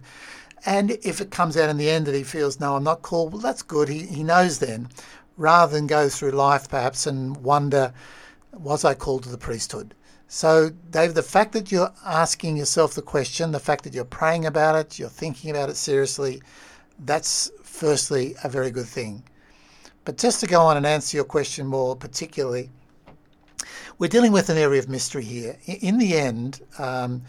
And 0.66 0.92
if 1.04 1.20
it 1.20 1.30
comes 1.30 1.58
out 1.58 1.70
in 1.70 1.76
the 1.78 1.90
end 1.90 2.06
that 2.06 2.16
he 2.16 2.24
feels, 2.24 2.58
no, 2.60 2.78
I'm 2.78 2.84
not 2.86 3.02
called, 3.02 3.34
well, 3.34 3.42
that's 3.42 3.64
good. 3.64 3.90
He, 3.90 4.06
he 4.06 4.24
knows 4.24 4.60
then, 4.60 4.88
rather 5.36 5.74
than 5.74 5.88
go 5.88 6.08
through 6.08 6.32
life 6.32 6.70
perhaps 6.70 7.06
and 7.06 7.36
wonder, 7.38 7.94
was 8.54 8.86
I 8.86 8.94
called 8.94 9.24
to 9.24 9.30
the 9.30 9.38
priesthood? 9.38 9.94
So, 10.32 10.70
Dave, 10.92 11.16
the 11.16 11.24
fact 11.24 11.54
that 11.54 11.72
you're 11.72 11.92
asking 12.06 12.56
yourself 12.56 12.94
the 12.94 13.02
question, 13.02 13.52
the 13.52 13.60
fact 13.60 13.84
that 13.84 13.96
you're 13.96 14.06
praying 14.06 14.46
about 14.46 14.76
it, 14.76 15.00
you're 15.00 15.10
thinking 15.10 15.50
about 15.50 15.70
it 15.70 15.76
seriously, 15.76 16.40
that's 17.00 17.52
firstly 17.64 18.36
a 18.44 18.48
very 18.48 18.70
good 18.70 18.86
thing. 18.86 19.24
But 20.06 20.20
just 20.20 20.40
to 20.42 20.48
go 20.48 20.62
on 20.62 20.78
and 20.78 20.86
answer 20.86 21.18
your 21.18 21.24
question 21.24 21.66
more 21.66 21.96
particularly, 21.96 22.70
we're 23.98 24.08
dealing 24.08 24.32
with 24.32 24.50
an 24.52 24.58
area 24.58 24.78
of 24.78 24.88
mystery 24.88 25.24
here. 25.24 25.58
In 25.66 25.98
the 25.98 26.16
end, 26.16 26.62
um, 26.78 27.24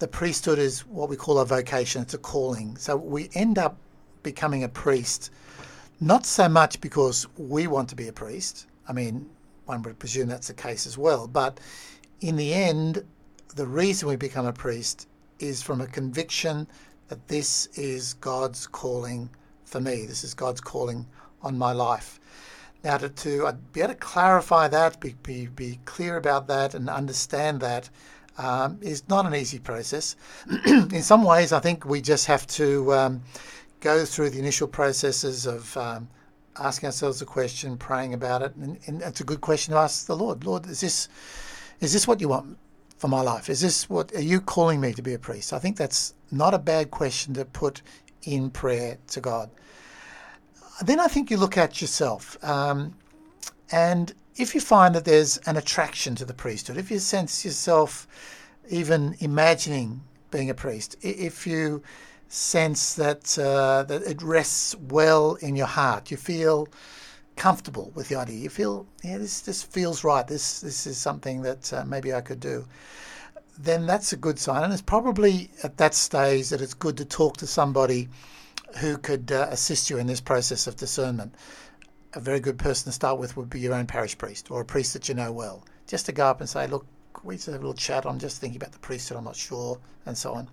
the 0.00 0.08
priesthood 0.08 0.58
is 0.58 0.80
what 0.86 1.08
we 1.08 1.14
call 1.14 1.38
a 1.38 1.46
vocation, 1.46 2.02
it's 2.02 2.14
a 2.14 2.18
calling. 2.18 2.76
So 2.78 2.96
we 2.96 3.30
end 3.34 3.58
up 3.58 3.76
becoming 4.24 4.64
a 4.64 4.68
priest, 4.68 5.30
not 6.00 6.26
so 6.26 6.48
much 6.48 6.80
because 6.80 7.28
we 7.38 7.68
want 7.68 7.88
to 7.90 7.94
be 7.94 8.08
a 8.08 8.12
priest. 8.12 8.66
I 8.88 8.92
mean, 8.92 9.30
one 9.66 9.82
would 9.82 10.00
presume 10.00 10.26
that's 10.26 10.48
the 10.48 10.54
case 10.54 10.84
as 10.84 10.98
well. 10.98 11.28
But 11.28 11.60
in 12.20 12.36
the 12.36 12.54
end, 12.54 13.04
the 13.54 13.66
reason 13.66 14.08
we 14.08 14.16
become 14.16 14.46
a 14.46 14.52
priest 14.52 15.08
is 15.38 15.62
from 15.62 15.80
a 15.80 15.86
conviction 15.86 16.66
that 17.08 17.26
this 17.28 17.66
is 17.74 18.14
God's 18.14 18.66
calling 18.66 19.30
for 19.64 19.80
me. 19.80 20.06
This 20.06 20.22
is 20.22 20.34
God's 20.34 20.60
calling 20.60 21.06
on 21.42 21.58
my 21.58 21.72
life. 21.72 22.20
Now, 22.84 22.96
to, 22.98 23.08
to 23.08 23.46
uh, 23.46 23.52
be 23.72 23.80
able 23.80 23.92
to 23.92 23.98
clarify 23.98 24.68
that, 24.68 25.00
be, 25.00 25.14
be, 25.22 25.46
be 25.46 25.78
clear 25.84 26.16
about 26.16 26.46
that, 26.48 26.74
and 26.74 26.88
understand 26.88 27.60
that 27.60 27.90
um, 28.38 28.78
is 28.80 29.06
not 29.08 29.26
an 29.26 29.34
easy 29.34 29.58
process. 29.58 30.16
in 30.66 31.02
some 31.02 31.24
ways, 31.24 31.52
I 31.52 31.60
think 31.60 31.84
we 31.84 32.00
just 32.00 32.26
have 32.26 32.46
to 32.48 32.92
um, 32.94 33.22
go 33.80 34.04
through 34.04 34.30
the 34.30 34.38
initial 34.38 34.68
processes 34.68 35.46
of 35.46 35.76
um, 35.76 36.08
asking 36.58 36.86
ourselves 36.86 37.20
a 37.20 37.26
question, 37.26 37.76
praying 37.76 38.14
about 38.14 38.42
it, 38.42 38.54
and, 38.56 38.78
and, 38.86 39.02
it's 39.02 39.20
a 39.20 39.24
good 39.24 39.40
question 39.40 39.72
to 39.74 39.80
ask 39.80 40.06
the 40.06 40.16
Lord. 40.16 40.44
Lord, 40.44 40.66
is 40.66 40.80
this 40.80 41.08
is 41.80 41.92
this 41.92 42.06
what 42.06 42.20
you 42.20 42.28
want 42.28 42.58
for 42.98 43.08
my 43.08 43.22
life? 43.22 43.48
Is 43.48 43.60
this 43.60 43.88
what 43.88 44.14
are 44.14 44.20
you 44.20 44.40
calling 44.40 44.80
me 44.80 44.92
to 44.92 45.02
be 45.02 45.14
a 45.14 45.18
priest? 45.18 45.52
I 45.52 45.58
think 45.58 45.76
that's 45.76 46.14
not 46.30 46.54
a 46.54 46.58
bad 46.58 46.90
question 46.90 47.34
to 47.34 47.44
put 47.44 47.82
in 48.22 48.50
prayer 48.50 48.98
to 49.08 49.20
God. 49.20 49.50
Then 50.82 51.00
I 51.00 51.08
think 51.08 51.30
you 51.30 51.36
look 51.36 51.56
at 51.56 51.80
yourself. 51.80 52.42
Um, 52.44 52.94
and 53.72 54.12
if 54.36 54.54
you 54.54 54.60
find 54.60 54.94
that 54.94 55.04
there's 55.04 55.38
an 55.38 55.56
attraction 55.56 56.14
to 56.16 56.24
the 56.24 56.34
priesthood, 56.34 56.76
if 56.76 56.90
you 56.90 56.98
sense 56.98 57.44
yourself 57.44 58.06
even 58.68 59.16
imagining 59.20 60.02
being 60.30 60.50
a 60.50 60.54
priest, 60.54 60.96
if 61.02 61.46
you 61.46 61.82
sense 62.28 62.94
that 62.94 63.38
uh, 63.38 63.82
that 63.84 64.02
it 64.02 64.22
rests 64.22 64.76
well 64.76 65.34
in 65.36 65.56
your 65.56 65.66
heart, 65.66 66.10
you 66.10 66.16
feel 66.16 66.68
comfortable 67.40 67.90
with 67.94 68.06
the 68.10 68.16
idea. 68.16 68.36
You 68.36 68.50
feel, 68.50 68.86
yeah, 69.02 69.16
this 69.16 69.40
this 69.40 69.62
feels 69.62 70.04
right. 70.04 70.26
This 70.26 70.60
this 70.60 70.86
is 70.86 70.98
something 70.98 71.40
that 71.40 71.72
uh, 71.72 71.84
maybe 71.86 72.12
I 72.12 72.20
could 72.20 72.38
do. 72.38 72.66
Then 73.58 73.86
that's 73.86 74.12
a 74.12 74.16
good 74.16 74.38
sign, 74.38 74.62
and 74.62 74.72
it's 74.72 74.82
probably 74.82 75.50
at 75.64 75.78
that 75.78 75.94
stage 75.94 76.50
that 76.50 76.60
it's 76.60 76.74
good 76.74 76.98
to 76.98 77.06
talk 77.06 77.38
to 77.38 77.46
somebody 77.46 78.08
who 78.78 78.98
could 78.98 79.32
uh, 79.32 79.46
assist 79.50 79.88
you 79.88 79.96
in 79.96 80.06
this 80.06 80.20
process 80.20 80.66
of 80.66 80.76
discernment. 80.76 81.34
A 82.12 82.20
very 82.20 82.40
good 82.40 82.58
person 82.58 82.84
to 82.90 82.92
start 82.92 83.18
with 83.18 83.38
would 83.38 83.48
be 83.48 83.60
your 83.60 83.72
own 83.72 83.86
parish 83.86 84.18
priest 84.18 84.50
or 84.50 84.60
a 84.60 84.64
priest 84.64 84.92
that 84.92 85.08
you 85.08 85.14
know 85.14 85.32
well. 85.32 85.64
Just 85.86 86.04
to 86.06 86.12
go 86.12 86.26
up 86.26 86.40
and 86.40 86.48
say, 86.48 86.66
look, 86.66 86.84
we 87.24 87.36
just 87.36 87.46
have 87.46 87.54
a 87.54 87.58
little 87.58 87.72
chat. 87.72 88.04
I'm 88.04 88.18
just 88.18 88.38
thinking 88.38 88.60
about 88.60 88.72
the 88.72 88.78
priesthood. 88.80 89.16
I'm 89.16 89.24
not 89.24 89.36
sure, 89.36 89.78
and 90.04 90.16
so 90.16 90.34
on. 90.34 90.46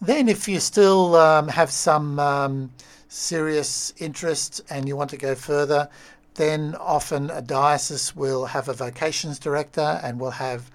Then, 0.00 0.28
if 0.28 0.48
you 0.48 0.58
still 0.58 1.14
um, 1.14 1.46
have 1.46 1.70
some 1.70 2.18
um, 2.18 2.72
serious 3.12 3.92
interest 3.98 4.62
and 4.70 4.88
you 4.88 4.96
want 4.96 5.10
to 5.10 5.18
go 5.18 5.34
further, 5.34 5.86
then 6.34 6.74
often 6.76 7.28
a 7.28 7.42
diocese 7.42 8.16
will 8.16 8.46
have 8.46 8.68
a 8.68 8.72
vocations 8.72 9.38
director 9.38 10.00
and 10.02 10.18
will 10.18 10.30
have 10.30 10.70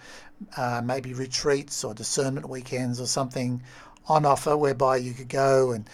uh, 0.55 0.79
maybe 0.85 1.15
retreats 1.15 1.83
or 1.83 1.95
discernment 1.95 2.47
weekends 2.47 3.01
or 3.01 3.07
something 3.07 3.59
on 4.07 4.23
offer 4.23 4.55
whereby 4.55 4.97
you 4.97 5.13
could 5.13 5.27
go 5.27 5.71
and 5.71 5.89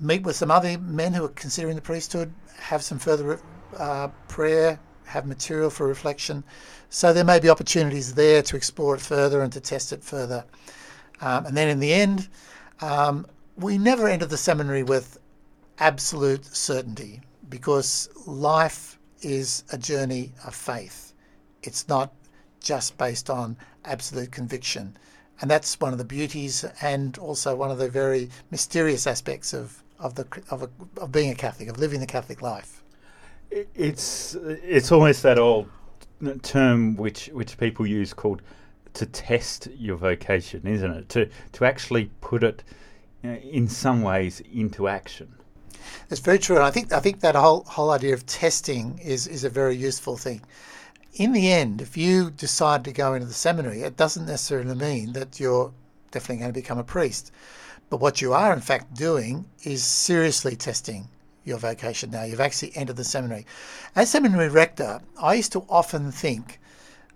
meet 0.00 0.22
with 0.22 0.34
some 0.34 0.50
other 0.50 0.78
men 0.78 1.12
who 1.12 1.26
are 1.26 1.28
considering 1.28 1.76
the 1.76 1.82
priesthood, 1.82 2.32
have 2.58 2.82
some 2.82 2.98
further 2.98 3.38
uh, 3.76 4.08
prayer, 4.28 4.80
have 5.04 5.26
material 5.26 5.68
for 5.68 5.86
reflection. 5.86 6.42
So 6.88 7.12
there 7.12 7.22
may 7.22 7.38
be 7.38 7.50
opportunities 7.50 8.14
there 8.14 8.40
to 8.42 8.56
explore 8.56 8.94
it 8.94 9.02
further 9.02 9.42
and 9.42 9.52
to 9.52 9.60
test 9.60 9.92
it 9.92 10.02
further. 10.02 10.42
Um, 11.20 11.44
and 11.44 11.56
then 11.56 11.68
in 11.68 11.80
the 11.80 11.92
end, 11.92 12.28
um, 12.80 13.26
we 13.56 13.76
never 13.76 14.08
enter 14.08 14.26
the 14.26 14.38
seminary 14.38 14.82
with 14.82 15.18
absolute 15.78 16.44
certainty 16.44 17.20
because 17.48 18.08
life 18.26 18.98
is 19.22 19.64
a 19.72 19.78
journey 19.78 20.32
of 20.46 20.54
faith. 20.54 21.12
It's 21.62 21.88
not 21.88 22.12
just 22.60 22.96
based 22.98 23.30
on 23.30 23.56
absolute 23.84 24.30
conviction. 24.30 24.96
And 25.40 25.50
that's 25.50 25.78
one 25.80 25.92
of 25.92 25.98
the 25.98 26.04
beauties 26.04 26.64
and 26.80 27.16
also 27.18 27.54
one 27.54 27.70
of 27.70 27.78
the 27.78 27.88
very 27.88 28.30
mysterious 28.50 29.06
aspects 29.06 29.52
of, 29.52 29.82
of, 29.98 30.14
the, 30.14 30.26
of, 30.50 30.62
a, 30.62 30.70
of 31.00 31.12
being 31.12 31.30
a 31.30 31.34
Catholic, 31.34 31.68
of 31.68 31.78
living 31.78 32.00
the 32.00 32.06
Catholic 32.06 32.42
life. 32.42 32.82
It's, 33.50 34.34
it's 34.40 34.90
almost 34.90 35.22
that 35.22 35.38
old 35.38 35.68
term 36.42 36.96
which, 36.96 37.26
which 37.28 37.58
people 37.58 37.86
use 37.86 38.12
called 38.14 38.42
to 38.94 39.06
test 39.06 39.68
your 39.76 39.96
vocation, 39.96 40.66
isn't 40.66 40.90
it? 40.90 41.08
To, 41.10 41.28
to 41.52 41.64
actually 41.64 42.10
put 42.22 42.42
it 42.42 42.64
know, 43.22 43.34
in 43.34 43.68
some 43.68 44.02
ways 44.02 44.42
into 44.52 44.88
action. 44.88 45.34
It's 46.10 46.20
very 46.20 46.38
true, 46.38 46.56
and 46.56 46.64
I 46.64 46.70
think 46.70 46.92
I 46.92 47.00
think 47.00 47.20
that 47.20 47.34
whole 47.34 47.64
whole 47.64 47.90
idea 47.90 48.14
of 48.14 48.26
testing 48.26 48.98
is 48.98 49.26
is 49.26 49.44
a 49.44 49.50
very 49.50 49.76
useful 49.76 50.16
thing. 50.16 50.42
In 51.14 51.32
the 51.32 51.50
end, 51.50 51.80
if 51.80 51.96
you 51.96 52.30
decide 52.30 52.84
to 52.84 52.92
go 52.92 53.14
into 53.14 53.26
the 53.26 53.34
seminary, 53.34 53.82
it 53.82 53.96
doesn't 53.96 54.26
necessarily 54.26 54.74
mean 54.74 55.12
that 55.14 55.40
you're 55.40 55.72
definitely 56.10 56.38
going 56.38 56.52
to 56.52 56.60
become 56.60 56.78
a 56.78 56.84
priest. 56.84 57.32
But 57.88 58.00
what 58.00 58.20
you 58.20 58.32
are 58.32 58.52
in 58.52 58.60
fact 58.60 58.94
doing 58.94 59.46
is 59.62 59.84
seriously 59.84 60.56
testing 60.56 61.08
your 61.44 61.58
vocation 61.58 62.10
now. 62.10 62.24
You've 62.24 62.40
actually 62.40 62.76
entered 62.76 62.96
the 62.96 63.04
seminary. 63.04 63.46
As 63.94 64.10
seminary 64.10 64.48
rector, 64.48 65.00
I 65.20 65.34
used 65.34 65.52
to 65.52 65.64
often 65.68 66.10
think 66.10 66.60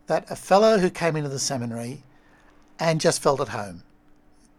that 0.07 0.31
a 0.31 0.37
fellow 0.37 0.79
who 0.79 0.89
came 0.91 1.17
into 1.17 1.29
the 1.29 1.39
seminary 1.39 2.05
and 2.79 3.01
just 3.01 3.21
felt 3.21 3.41
at 3.41 3.49
home, 3.49 3.83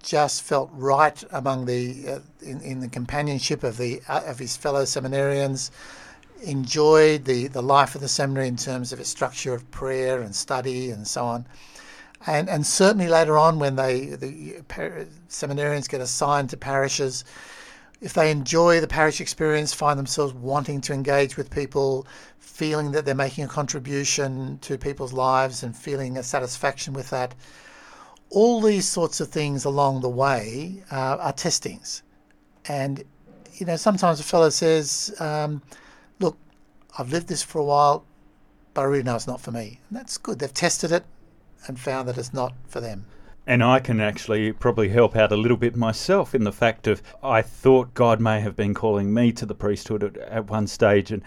just 0.03 0.43
felt 0.43 0.69
right 0.73 1.23
among 1.31 1.65
the 1.65 2.07
uh, 2.07 2.19
in, 2.41 2.61
in 2.61 2.79
the 2.79 2.87
companionship 2.87 3.63
of 3.63 3.77
the 3.77 4.01
uh, 4.07 4.21
of 4.25 4.39
his 4.39 4.57
fellow 4.57 4.83
seminarians, 4.83 5.71
enjoyed 6.43 7.25
the, 7.25 7.47
the 7.47 7.61
life 7.61 7.95
of 7.95 8.01
the 8.01 8.07
seminary 8.07 8.47
in 8.47 8.57
terms 8.57 8.91
of 8.91 8.99
its 8.99 9.09
structure 9.09 9.53
of 9.53 9.69
prayer 9.71 10.21
and 10.21 10.35
study 10.35 10.91
and 10.91 11.07
so 11.07 11.25
on. 11.25 11.45
And, 12.27 12.49
and 12.49 12.65
certainly 12.65 13.07
later 13.07 13.37
on, 13.37 13.59
when 13.59 13.75
they 13.75 14.05
the 14.05 14.63
seminarians 15.29 15.89
get 15.89 16.01
assigned 16.01 16.49
to 16.51 16.57
parishes, 16.57 17.23
if 17.99 18.13
they 18.13 18.31
enjoy 18.31 18.79
the 18.81 18.87
parish 18.87 19.21
experience, 19.21 19.73
find 19.73 19.97
themselves 19.97 20.33
wanting 20.33 20.81
to 20.81 20.93
engage 20.93 21.37
with 21.37 21.51
people, 21.51 22.07
feeling 22.39 22.91
that 22.91 23.05
they're 23.05 23.15
making 23.15 23.43
a 23.43 23.47
contribution 23.47 24.57
to 24.59 24.77
people's 24.77 25.13
lives 25.13 25.63
and 25.63 25.75
feeling 25.75 26.17
a 26.17 26.23
satisfaction 26.23 26.93
with 26.93 27.09
that, 27.11 27.35
all 28.31 28.61
these 28.61 28.87
sorts 28.87 29.19
of 29.19 29.27
things 29.27 29.65
along 29.65 30.01
the 30.01 30.09
way 30.09 30.83
uh, 30.91 31.17
are 31.19 31.33
testings. 31.33 32.01
And, 32.67 33.03
you 33.53 33.65
know, 33.65 33.75
sometimes 33.75 34.19
a 34.19 34.23
fellow 34.23 34.49
says, 34.49 35.13
um, 35.19 35.61
look, 36.19 36.37
I've 36.97 37.11
lived 37.11 37.27
this 37.27 37.43
for 37.43 37.59
a 37.59 37.63
while, 37.63 38.05
but 38.73 38.81
I 38.81 38.85
really 38.85 39.03
know 39.03 39.15
it's 39.15 39.27
not 39.27 39.41
for 39.41 39.51
me. 39.51 39.79
And 39.89 39.99
that's 39.99 40.17
good. 40.17 40.39
They've 40.39 40.53
tested 40.53 40.91
it 40.91 41.05
and 41.67 41.79
found 41.79 42.07
that 42.07 42.17
it's 42.17 42.33
not 42.33 42.53
for 42.67 42.79
them. 42.79 43.05
And 43.45 43.63
I 43.63 43.79
can 43.79 43.99
actually 43.99 44.53
probably 44.53 44.89
help 44.89 45.15
out 45.15 45.31
a 45.31 45.35
little 45.35 45.57
bit 45.57 45.75
myself 45.75 46.33
in 46.33 46.43
the 46.43 46.51
fact 46.53 46.87
of 46.87 47.01
I 47.21 47.41
thought 47.41 47.93
God 47.93 48.21
may 48.21 48.39
have 48.39 48.55
been 48.55 48.73
calling 48.73 49.13
me 49.13 49.31
to 49.33 49.45
the 49.45 49.55
priesthood 49.55 50.03
at, 50.03 50.17
at 50.17 50.49
one 50.49 50.67
stage, 50.67 51.11
and 51.11 51.23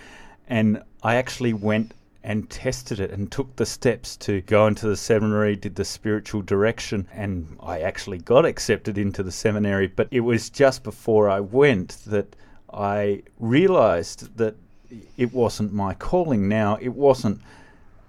and 0.46 0.82
I 1.02 1.16
actually 1.16 1.52
went 1.52 1.92
and 2.24 2.48
tested 2.48 3.00
it 3.00 3.10
and 3.10 3.30
took 3.30 3.54
the 3.56 3.66
steps 3.66 4.16
to 4.16 4.40
go 4.42 4.66
into 4.66 4.88
the 4.88 4.96
seminary, 4.96 5.54
did 5.54 5.76
the 5.76 5.84
spiritual 5.84 6.40
direction, 6.40 7.06
and 7.12 7.46
I 7.60 7.80
actually 7.80 8.18
got 8.18 8.46
accepted 8.46 8.96
into 8.96 9.22
the 9.22 9.30
seminary. 9.30 9.88
But 9.88 10.08
it 10.10 10.20
was 10.20 10.48
just 10.48 10.82
before 10.82 11.28
I 11.28 11.40
went 11.40 11.98
that 12.06 12.34
I 12.72 13.22
realized 13.38 14.36
that 14.38 14.56
it 15.18 15.34
wasn't 15.34 15.74
my 15.74 15.92
calling. 15.92 16.48
Now, 16.48 16.78
it 16.80 16.94
wasn't. 16.94 17.40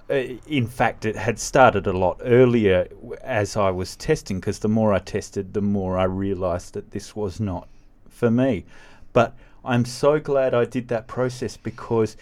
Uh, 0.10 0.38
in 0.48 0.68
fact, 0.68 1.04
it 1.04 1.16
had 1.16 1.38
started 1.38 1.86
a 1.86 1.98
lot 1.98 2.22
earlier 2.24 2.88
as 3.22 3.58
I 3.58 3.70
was 3.70 3.98
testing, 3.98 4.40
because 4.40 4.60
the 4.60 4.70
more 4.70 4.94
I 4.94 5.00
tested, 5.00 5.54
the 5.54 5.62
more 5.62 5.98
I 5.98 6.06
realized 6.06 6.74
that 6.76 6.92
this 6.92 7.18
was 7.18 7.42
not 7.42 7.68
for 8.08 8.32
me. 8.32 8.64
But 9.12 9.36
I'm 9.66 9.84
so 9.84 10.20
glad 10.22 10.54
I 10.54 10.64
did 10.64 10.88
that 10.88 11.08
process 11.08 11.58
because 11.58 12.16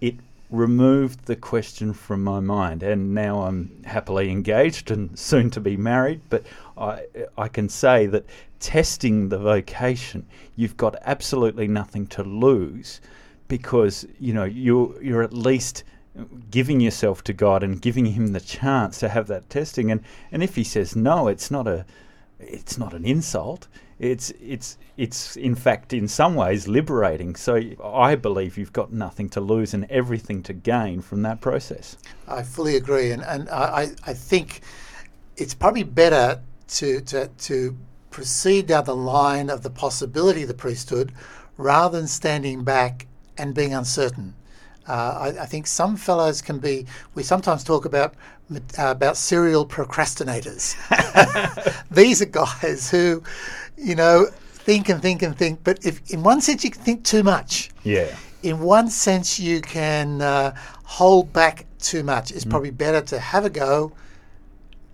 it 0.00 0.14
removed 0.52 1.24
the 1.24 1.34
question 1.34 1.92
from 1.92 2.22
my 2.22 2.38
mind. 2.38 2.82
And 2.82 3.14
now 3.14 3.42
I'm 3.42 3.82
happily 3.84 4.30
engaged 4.30 4.90
and 4.90 5.18
soon 5.18 5.50
to 5.50 5.60
be 5.60 5.76
married. 5.76 6.20
But 6.28 6.44
I, 6.76 7.06
I 7.36 7.48
can 7.48 7.68
say 7.68 8.06
that 8.06 8.26
testing 8.60 9.28
the 9.28 9.38
vocation, 9.38 10.26
you've 10.54 10.76
got 10.76 10.94
absolutely 11.02 11.66
nothing 11.66 12.06
to 12.08 12.22
lose 12.22 13.00
because 13.48 14.06
you 14.20 14.32
know 14.32 14.44
you're, 14.44 15.02
you're 15.02 15.22
at 15.22 15.32
least 15.32 15.84
giving 16.50 16.80
yourself 16.80 17.24
to 17.24 17.32
God 17.32 17.62
and 17.62 17.80
giving 17.80 18.06
him 18.06 18.28
the 18.28 18.40
chance 18.40 18.98
to 19.00 19.08
have 19.08 19.26
that 19.28 19.48
testing 19.48 19.90
and 19.90 20.02
and 20.30 20.42
if 20.42 20.56
he 20.56 20.64
says 20.64 20.94
no 20.94 21.26
it's 21.28 21.50
not 21.50 21.66
a 21.66 21.86
it's 22.38 22.76
not 22.76 22.92
an 22.92 23.04
insult 23.04 23.68
it's 24.02 24.30
it's 24.40 24.78
it's 24.96 25.36
in 25.36 25.54
fact 25.54 25.92
in 25.92 26.08
some 26.08 26.34
ways 26.34 26.66
liberating 26.66 27.36
so 27.36 27.60
i 27.84 28.16
believe 28.16 28.58
you've 28.58 28.72
got 28.72 28.92
nothing 28.92 29.28
to 29.28 29.40
lose 29.40 29.74
and 29.74 29.84
everything 29.90 30.42
to 30.42 30.52
gain 30.52 31.00
from 31.00 31.22
that 31.22 31.40
process 31.40 31.96
i 32.26 32.42
fully 32.42 32.74
agree 32.76 33.12
and 33.12 33.22
and 33.22 33.48
i 33.50 33.88
i 34.04 34.12
think 34.12 34.60
it's 35.36 35.54
probably 35.54 35.84
better 35.84 36.40
to 36.66 37.00
to 37.02 37.28
to 37.38 37.76
proceed 38.10 38.66
down 38.66 38.84
the 38.84 38.94
line 38.94 39.48
of 39.48 39.62
the 39.62 39.70
possibility 39.70 40.42
of 40.42 40.48
the 40.48 40.54
priesthood 40.54 41.12
rather 41.56 41.98
than 41.98 42.06
standing 42.06 42.62
back 42.62 43.06
and 43.38 43.54
being 43.54 43.74
uncertain. 43.74 44.34
Uh, 44.88 45.32
I, 45.36 45.42
I, 45.42 45.46
think 45.46 45.66
some 45.66 45.96
fellows 45.96 46.42
can 46.42 46.58
be. 46.58 46.86
We 47.14 47.22
sometimes 47.22 47.62
talk 47.62 47.84
about 47.84 48.14
uh, 48.52 48.58
about 48.78 49.16
serial 49.16 49.64
procrastinators. 49.64 50.74
These 51.90 52.22
are 52.22 52.26
guys 52.26 52.90
who, 52.90 53.22
you 53.76 53.94
know, 53.94 54.26
think 54.52 54.88
and 54.88 55.00
think 55.00 55.22
and 55.22 55.36
think. 55.36 55.62
But 55.62 55.84
if 55.86 56.10
in 56.10 56.22
one 56.22 56.40
sense 56.40 56.64
you 56.64 56.70
can 56.70 56.82
think 56.82 57.04
too 57.04 57.22
much. 57.22 57.70
Yeah. 57.84 58.14
In 58.42 58.58
one 58.58 58.88
sense 58.88 59.38
you 59.38 59.60
can 59.60 60.20
uh, 60.20 60.54
hold 60.82 61.32
back 61.32 61.66
too 61.78 62.02
much. 62.02 62.32
It's 62.32 62.44
mm. 62.44 62.50
probably 62.50 62.70
better 62.70 63.00
to 63.02 63.20
have 63.20 63.44
a 63.44 63.50
go, 63.50 63.92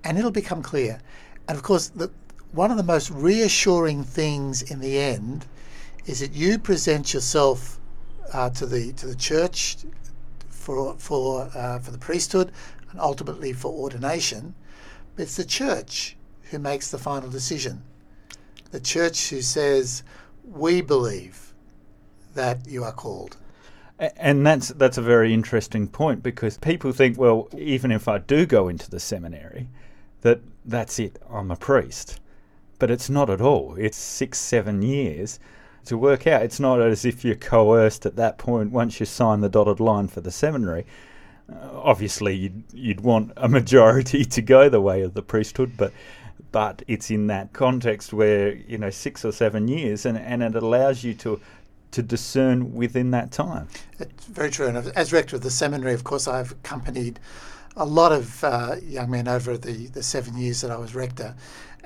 and 0.04 0.18
it'll 0.18 0.30
become 0.30 0.62
clear. 0.62 1.00
And 1.48 1.56
of 1.56 1.62
course, 1.62 1.88
the, 1.88 2.10
one 2.52 2.70
of 2.70 2.76
the 2.76 2.82
most 2.82 3.10
reassuring 3.10 4.04
things 4.04 4.62
in 4.62 4.80
the 4.80 4.98
end 4.98 5.46
is 6.06 6.20
that 6.20 6.32
you 6.32 6.58
present 6.58 7.14
yourself 7.14 7.77
uh, 8.32 8.50
to 8.50 8.66
the 8.66 8.92
to 8.94 9.06
the 9.06 9.16
church 9.16 9.78
for 10.48 10.94
for 10.98 11.50
uh, 11.54 11.78
for 11.78 11.90
the 11.90 11.98
priesthood 11.98 12.52
and 12.90 13.00
ultimately 13.00 13.52
for 13.52 13.72
ordination. 13.72 14.54
But 15.14 15.22
it's 15.22 15.36
the 15.36 15.44
church 15.44 16.16
who 16.50 16.58
makes 16.58 16.90
the 16.90 16.98
final 16.98 17.30
decision. 17.30 17.82
The 18.70 18.80
church 18.80 19.30
who 19.30 19.42
says, 19.42 20.02
"We 20.44 20.80
believe 20.80 21.54
that 22.34 22.66
you 22.66 22.84
are 22.84 22.92
called." 22.92 23.36
And 23.98 24.46
that's 24.46 24.68
that's 24.68 24.98
a 24.98 25.02
very 25.02 25.34
interesting 25.34 25.88
point 25.88 26.22
because 26.22 26.56
people 26.58 26.92
think, 26.92 27.18
well, 27.18 27.48
even 27.56 27.90
if 27.90 28.06
I 28.06 28.18
do 28.18 28.46
go 28.46 28.68
into 28.68 28.88
the 28.88 29.00
seminary, 29.00 29.68
that 30.20 30.40
that's 30.64 30.98
it, 31.00 31.20
I'm 31.28 31.50
a 31.50 31.56
priest. 31.56 32.20
But 32.78 32.92
it's 32.92 33.10
not 33.10 33.28
at 33.28 33.40
all. 33.40 33.74
It's 33.76 33.96
six, 33.96 34.38
seven 34.38 34.82
years 34.82 35.40
to 35.84 35.96
work 35.96 36.26
out. 36.26 36.42
It's 36.42 36.60
not 36.60 36.80
as 36.80 37.04
if 37.04 37.24
you're 37.24 37.34
coerced 37.34 38.06
at 38.06 38.16
that 38.16 38.38
point 38.38 38.70
once 38.70 39.00
you 39.00 39.06
sign 39.06 39.40
the 39.40 39.48
dotted 39.48 39.80
line 39.80 40.08
for 40.08 40.20
the 40.20 40.30
seminary. 40.30 40.86
Uh, 41.50 41.70
obviously, 41.72 42.34
you'd, 42.34 42.64
you'd 42.72 43.00
want 43.00 43.32
a 43.36 43.48
majority 43.48 44.24
to 44.24 44.42
go 44.42 44.68
the 44.68 44.80
way 44.80 45.02
of 45.02 45.14
the 45.14 45.22
priesthood, 45.22 45.72
but 45.76 45.92
but 46.50 46.82
it's 46.86 47.10
in 47.10 47.26
that 47.26 47.52
context 47.52 48.12
where 48.12 48.54
you 48.54 48.78
know 48.78 48.90
six 48.90 49.24
or 49.24 49.32
seven 49.32 49.68
years, 49.68 50.06
and, 50.06 50.16
and 50.16 50.42
it 50.42 50.54
allows 50.54 51.04
you 51.04 51.14
to 51.14 51.40
to 51.90 52.02
discern 52.02 52.74
within 52.74 53.10
that 53.12 53.30
time. 53.30 53.68
It's 53.98 54.26
very 54.26 54.50
true. 54.50 54.66
And 54.66 54.76
as 54.96 55.12
rector 55.12 55.36
of 55.36 55.42
the 55.42 55.50
seminary, 55.50 55.94
of 55.94 56.04
course, 56.04 56.28
I've 56.28 56.52
accompanied 56.52 57.18
a 57.76 57.84
lot 57.84 58.12
of 58.12 58.44
uh, 58.44 58.76
young 58.82 59.10
men 59.10 59.28
over 59.28 59.56
the, 59.56 59.86
the 59.88 60.02
seven 60.02 60.36
years 60.36 60.60
that 60.60 60.70
I 60.70 60.76
was 60.76 60.94
rector. 60.94 61.34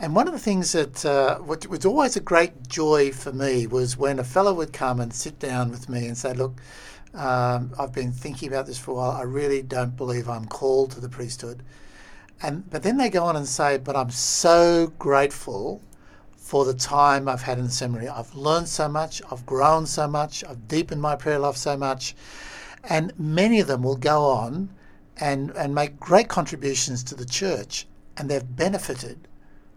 And 0.02 0.16
one 0.16 0.26
of 0.26 0.32
the 0.32 0.40
things 0.40 0.72
that 0.72 1.06
uh, 1.06 1.38
was 1.46 1.86
always 1.86 2.16
a 2.16 2.20
great 2.20 2.66
joy 2.66 3.12
for 3.12 3.32
me 3.32 3.68
was 3.68 3.96
when 3.96 4.18
a 4.18 4.24
fellow 4.24 4.52
would 4.52 4.72
come 4.72 4.98
and 4.98 5.14
sit 5.14 5.38
down 5.38 5.70
with 5.70 5.88
me 5.88 6.08
and 6.08 6.18
say, 6.18 6.32
Look, 6.32 6.60
um, 7.14 7.72
I've 7.78 7.92
been 7.92 8.10
thinking 8.10 8.48
about 8.48 8.66
this 8.66 8.76
for 8.76 8.90
a 8.90 8.94
while. 8.94 9.12
I 9.12 9.22
really 9.22 9.62
don't 9.62 9.96
believe 9.96 10.28
I'm 10.28 10.46
called 10.46 10.90
to 10.90 11.00
the 11.00 11.08
priesthood. 11.08 11.62
And 12.42 12.68
but 12.68 12.82
then 12.82 12.96
they 12.96 13.10
go 13.10 13.22
on 13.22 13.36
and 13.36 13.46
say, 13.46 13.78
But 13.78 13.94
I'm 13.94 14.10
so 14.10 14.92
grateful 14.98 15.80
for 16.36 16.64
the 16.64 16.74
time 16.74 17.28
I've 17.28 17.42
had 17.42 17.58
in 17.58 17.66
the 17.66 17.70
seminary. 17.70 18.08
I've 18.08 18.34
learned 18.34 18.66
so 18.66 18.88
much, 18.88 19.22
I've 19.30 19.46
grown 19.46 19.86
so 19.86 20.08
much, 20.08 20.42
I've 20.42 20.66
deepened 20.66 21.00
my 21.00 21.14
prayer 21.14 21.38
life 21.38 21.56
so 21.56 21.76
much. 21.76 22.16
And 22.82 23.12
many 23.20 23.60
of 23.60 23.68
them 23.68 23.84
will 23.84 23.96
go 23.96 24.24
on 24.24 24.68
and, 25.18 25.52
and 25.52 25.72
make 25.72 26.00
great 26.00 26.28
contributions 26.28 27.04
to 27.04 27.14
the 27.14 27.24
church, 27.24 27.86
and 28.16 28.28
they've 28.28 28.56
benefited 28.56 29.28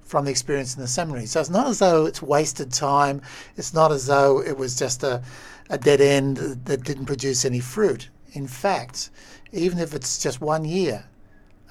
from 0.05 0.25
the 0.25 0.31
experience 0.31 0.75
in 0.75 0.81
the 0.81 0.87
seminary. 0.87 1.25
So 1.25 1.39
it's 1.39 1.49
not 1.49 1.67
as 1.67 1.79
though 1.79 2.05
it's 2.05 2.21
wasted 2.21 2.71
time. 2.71 3.21
It's 3.57 3.73
not 3.73 3.91
as 3.91 4.05
though 4.05 4.41
it 4.41 4.57
was 4.57 4.77
just 4.77 5.03
a, 5.03 5.21
a 5.69 5.77
dead 5.77 5.99
end 5.99 6.37
that 6.37 6.83
didn't 6.83 7.05
produce 7.05 7.43
any 7.43 7.59
fruit. 7.59 8.09
In 8.33 8.47
fact, 8.47 9.09
even 9.51 9.79
if 9.79 9.93
it's 9.93 10.21
just 10.21 10.41
one 10.41 10.63
year, 10.63 11.05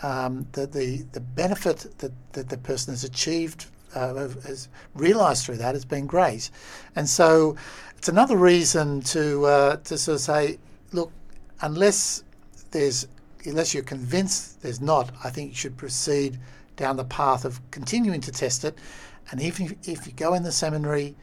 um, 0.02 0.46
the, 0.52 0.66
the, 0.66 1.06
the 1.12 1.20
benefit 1.20 1.86
that, 1.98 2.12
that 2.32 2.48
the 2.48 2.58
person 2.58 2.92
has 2.92 3.04
achieved, 3.04 3.66
uh, 3.94 4.28
has 4.46 4.68
realised 4.94 5.46
through 5.46 5.58
that 5.58 5.74
has 5.74 5.84
been 5.84 6.06
great. 6.06 6.50
And 6.96 7.08
so 7.08 7.56
it's 7.96 8.08
another 8.08 8.36
reason 8.36 9.00
to, 9.02 9.46
uh, 9.46 9.76
to 9.76 9.96
sort 9.96 10.16
of 10.16 10.20
say, 10.20 10.58
look, 10.92 11.12
unless 11.60 12.24
there's 12.72 13.06
unless 13.46 13.74
you're 13.74 13.82
convinced 13.82 14.62
there's 14.62 14.80
not, 14.80 15.10
I 15.22 15.30
think 15.30 15.50
you 15.50 15.54
should 15.54 15.76
proceed 15.76 16.38
down 16.76 16.96
the 16.96 17.04
path 17.04 17.44
of 17.44 17.60
continuing 17.70 18.20
to 18.22 18.32
test 18.32 18.64
it. 18.64 18.78
And 19.30 19.40
even 19.40 19.76
if, 19.84 20.06
you 20.06 20.12
go 20.12 20.34
in 20.34 20.42
the 20.42 20.52
seminary 20.52 21.14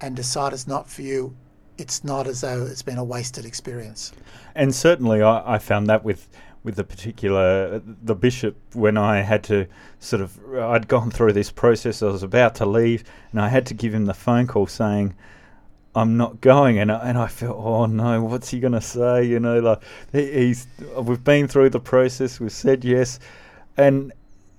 and 0.00 0.16
decide 0.16 0.52
it's 0.52 0.66
not 0.66 0.88
for 0.88 1.02
you, 1.02 1.36
it's 1.78 2.04
not 2.04 2.26
as 2.26 2.40
though 2.40 2.66
it's 2.66 2.82
been 2.82 2.98
a 2.98 3.04
wasted 3.04 3.44
experience. 3.44 4.12
And 4.54 4.74
certainly, 4.74 5.22
I, 5.22 5.54
I 5.54 5.58
found 5.58 5.86
that 5.88 6.04
with 6.04 6.28
with 6.64 6.76
the 6.76 6.84
particular 6.84 7.82
the 7.84 8.14
bishop 8.14 8.56
when 8.74 8.96
I 8.96 9.20
had 9.20 9.42
to 9.44 9.66
sort 9.98 10.22
of 10.22 10.38
I'd 10.54 10.86
gone 10.86 11.10
through 11.10 11.32
this 11.32 11.50
process. 11.50 12.02
I 12.02 12.06
was 12.06 12.22
about 12.22 12.54
to 12.56 12.66
leave, 12.66 13.04
and 13.32 13.40
I 13.40 13.48
had 13.48 13.66
to 13.66 13.74
give 13.74 13.92
him 13.92 14.06
the 14.06 14.14
phone 14.14 14.46
call 14.46 14.66
saying. 14.66 15.14
I'm 15.94 16.16
not 16.16 16.40
going, 16.40 16.78
and 16.78 16.90
I, 16.90 17.10
and 17.10 17.18
I 17.18 17.26
felt, 17.26 17.54
oh 17.58 17.84
no, 17.84 18.22
what's 18.22 18.48
he 18.48 18.60
going 18.60 18.72
to 18.72 18.80
say? 18.80 19.24
You 19.24 19.38
know, 19.38 19.60
like 19.60 19.82
he, 20.10 20.32
he's 20.32 20.66
we've 20.96 21.22
been 21.22 21.46
through 21.46 21.68
the 21.68 21.80
process, 21.80 22.40
we've 22.40 22.50
said 22.50 22.82
yes, 22.82 23.18
and 23.76 24.10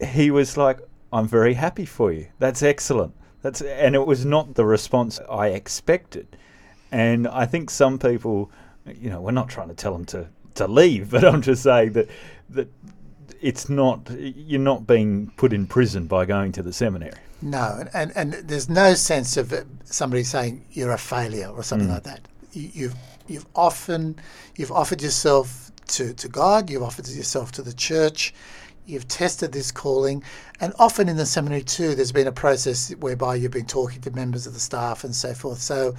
he 0.06 0.32
was 0.32 0.58
like, 0.58 0.80
I'm 1.12 1.28
very 1.28 1.54
happy 1.54 1.86
for 1.86 2.12
you. 2.12 2.28
That's 2.39 2.63
excellent. 2.63 3.13
That's 3.42 3.62
and 3.62 3.96
it 3.96 4.06
was 4.08 4.26
not 4.26 4.56
the 4.56 4.66
response 4.66 5.20
I 5.30 5.48
expected. 5.50 6.38
And 6.92 7.28
I 7.28 7.46
think 7.46 7.70
some 7.70 8.00
people, 8.00 8.52
you 8.86 9.10
know, 9.10 9.20
we're 9.22 9.32
not 9.32 9.50
trying 9.50 9.68
to 9.70 9.74
tell 9.76 9.94
them 9.94 10.06
to, 10.06 10.28
to 10.56 10.68
leave, 10.68 11.12
but 11.16 11.24
I'm 11.26 11.42
just 11.42 11.63
saying 11.63 11.94
that 11.94 12.10
that 12.52 12.68
it's 13.42 13.70
not 13.70 14.10
you're 14.12 14.60
not 14.60 14.88
being 14.88 15.32
put 15.38 15.54
in 15.54 15.68
prison 15.68 16.08
by 16.08 16.26
going 16.26 16.52
to 16.54 16.63
the 16.63 16.74
seminary. 16.74 17.13
No, 17.42 17.84
and 17.94 18.12
and 18.16 18.34
there's 18.34 18.70
no 18.70 18.94
sense 18.94 19.36
of 19.38 19.54
somebody 19.84 20.24
saying 20.24 20.66
you're 20.72 20.92
a 20.94 20.98
failure 20.98 21.50
or 21.50 21.63
something 21.63 21.89
Mm. 21.89 21.94
like 21.94 22.04
that. 22.04 22.22
You, 22.54 22.70
you've 22.74 22.96
you've 23.28 23.46
often 23.56 24.16
you've 24.56 24.72
offered 24.72 25.02
yourself 25.02 25.72
to, 25.88 26.13
to 26.13 26.30
God, 26.30 26.70
you've 26.70 26.84
offered 26.84 27.08
yourself 27.10 27.52
to 27.54 27.62
the 27.62 27.74
church, 27.74 28.34
you've 28.86 29.08
tested 29.08 29.52
this 29.52 29.72
calling, 29.72 30.24
and 30.60 30.74
often 30.80 31.10
in 31.10 31.17
the 31.17 31.26
seminary 31.26 31.63
too, 31.63 31.96
there's 31.96 32.12
been 32.12 32.28
a 32.28 32.32
process 32.32 32.91
whereby 33.00 33.36
you've 33.36 33.52
been 33.52 33.65
talking 33.65 34.02
to 34.02 34.12
members 34.12 34.48
of 34.48 34.54
the 34.54 34.60
staff 34.60 35.04
and 35.04 35.15
so 35.15 35.34
forth. 35.34 35.60
So 35.60 35.96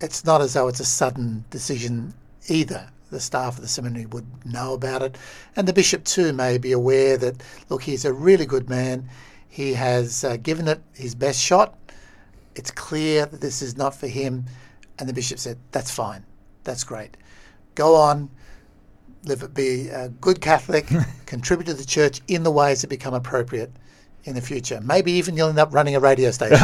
it's 0.00 0.24
not 0.24 0.40
as 0.40 0.54
though 0.54 0.68
it's 0.68 0.80
a 0.80 0.84
sudden 0.84 1.44
decision 1.50 2.14
either. 2.48 2.88
The 3.10 3.20
staff 3.20 3.56
of 3.56 3.60
the 3.60 3.68
seminary 3.68 4.06
would 4.06 4.26
know 4.44 4.74
about 4.74 5.02
it, 5.02 5.16
and 5.54 5.68
the 5.68 5.72
bishop 5.72 6.04
too 6.04 6.32
may 6.32 6.58
be 6.58 6.72
aware 6.72 7.16
that 7.18 7.42
look, 7.68 7.82
he's 7.82 8.04
a 8.04 8.12
really 8.12 8.46
good 8.46 8.68
man. 8.68 9.08
He 9.48 9.74
has 9.74 10.24
uh, 10.24 10.36
given 10.36 10.66
it 10.66 10.82
his 10.94 11.14
best 11.14 11.40
shot. 11.40 11.78
It's 12.56 12.72
clear 12.72 13.26
that 13.26 13.40
this 13.40 13.62
is 13.62 13.76
not 13.76 13.94
for 13.94 14.08
him, 14.08 14.46
and 14.98 15.08
the 15.08 15.12
bishop 15.12 15.38
said, 15.38 15.58
"That's 15.70 15.92
fine, 15.92 16.24
that's 16.64 16.82
great. 16.82 17.16
Go 17.76 17.94
on, 17.94 18.30
live, 19.24 19.54
be 19.54 19.88
a 19.88 20.08
good 20.08 20.40
Catholic, 20.40 20.86
contribute 21.26 21.66
to 21.66 21.74
the 21.74 21.84
church 21.84 22.20
in 22.28 22.42
the 22.42 22.50
ways 22.50 22.82
that 22.82 22.88
become 22.88 23.14
appropriate 23.14 23.72
in 24.24 24.34
the 24.34 24.40
future. 24.40 24.80
Maybe 24.82 25.12
even 25.12 25.36
you'll 25.36 25.48
end 25.48 25.58
up 25.58 25.72
running 25.72 25.96
a 25.96 26.00
radio 26.00 26.30
station." 26.32 26.58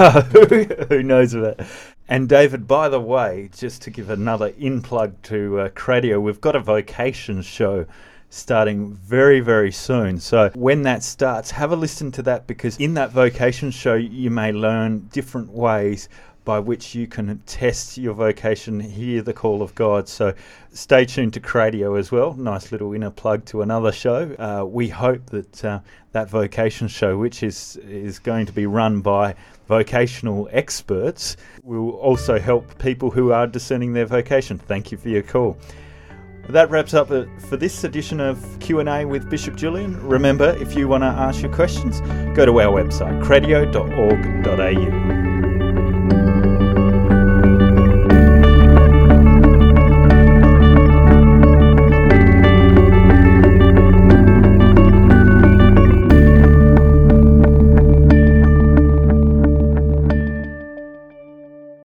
Who 0.88 1.02
knows 1.02 1.34
about? 1.34 1.60
And 2.08 2.28
David, 2.28 2.66
by 2.66 2.88
the 2.88 3.00
way, 3.00 3.50
just 3.56 3.82
to 3.82 3.90
give 3.90 4.10
another 4.10 4.52
in 4.58 4.82
plug 4.82 5.20
to 5.24 5.60
uh, 5.60 5.68
Cradio, 5.70 6.20
we've 6.20 6.40
got 6.40 6.56
a 6.56 6.60
vocation 6.60 7.42
show 7.42 7.86
starting 8.30 8.94
very, 8.94 9.40
very 9.40 9.72
soon. 9.72 10.18
So 10.18 10.50
when 10.54 10.82
that 10.82 11.02
starts, 11.02 11.50
have 11.50 11.72
a 11.72 11.76
listen 11.76 12.10
to 12.12 12.22
that 12.22 12.46
because 12.46 12.76
in 12.78 12.94
that 12.94 13.10
vocation 13.10 13.70
show, 13.70 13.94
you 13.94 14.30
may 14.30 14.52
learn 14.52 15.08
different 15.12 15.50
ways 15.50 16.08
by 16.44 16.58
which 16.58 16.94
you 16.94 17.06
can 17.06 17.40
test 17.46 17.98
your 17.98 18.14
vocation, 18.14 18.80
hear 18.80 19.22
the 19.22 19.32
call 19.32 19.62
of 19.62 19.74
God. 19.74 20.08
So 20.08 20.34
stay 20.72 21.04
tuned 21.04 21.34
to 21.34 21.40
Cradio 21.40 21.98
as 21.98 22.10
well. 22.10 22.34
Nice 22.34 22.72
little 22.72 22.92
inner 22.92 23.10
plug 23.10 23.44
to 23.46 23.62
another 23.62 23.92
show. 23.92 24.34
Uh, 24.38 24.64
we 24.64 24.88
hope 24.88 25.26
that 25.26 25.64
uh, 25.64 25.80
that 26.12 26.28
vocation 26.28 26.88
show, 26.88 27.16
which 27.18 27.42
is 27.42 27.76
is 27.76 28.18
going 28.18 28.46
to 28.46 28.52
be 28.52 28.66
run 28.66 29.00
by 29.00 29.34
vocational 29.68 30.48
experts, 30.52 31.36
will 31.62 31.90
also 31.90 32.38
help 32.38 32.78
people 32.78 33.10
who 33.10 33.32
are 33.32 33.46
discerning 33.46 33.92
their 33.92 34.06
vocation. 34.06 34.58
Thank 34.58 34.90
you 34.90 34.98
for 34.98 35.08
your 35.08 35.22
call. 35.22 35.56
That 36.48 36.68
wraps 36.70 36.94
up 36.94 37.08
for 37.08 37.56
this 37.56 37.84
edition 37.84 38.18
of 38.18 38.44
Q&A 38.58 39.04
with 39.04 39.30
Bishop 39.30 39.54
Julian. 39.54 40.04
Remember, 40.04 40.56
if 40.60 40.74
you 40.74 40.88
want 40.88 41.02
to 41.02 41.06
ask 41.06 41.42
your 41.42 41.52
questions, 41.52 42.00
go 42.34 42.44
to 42.44 42.60
our 42.60 42.72
website, 42.72 43.22
cradio.org.au. 43.22 45.19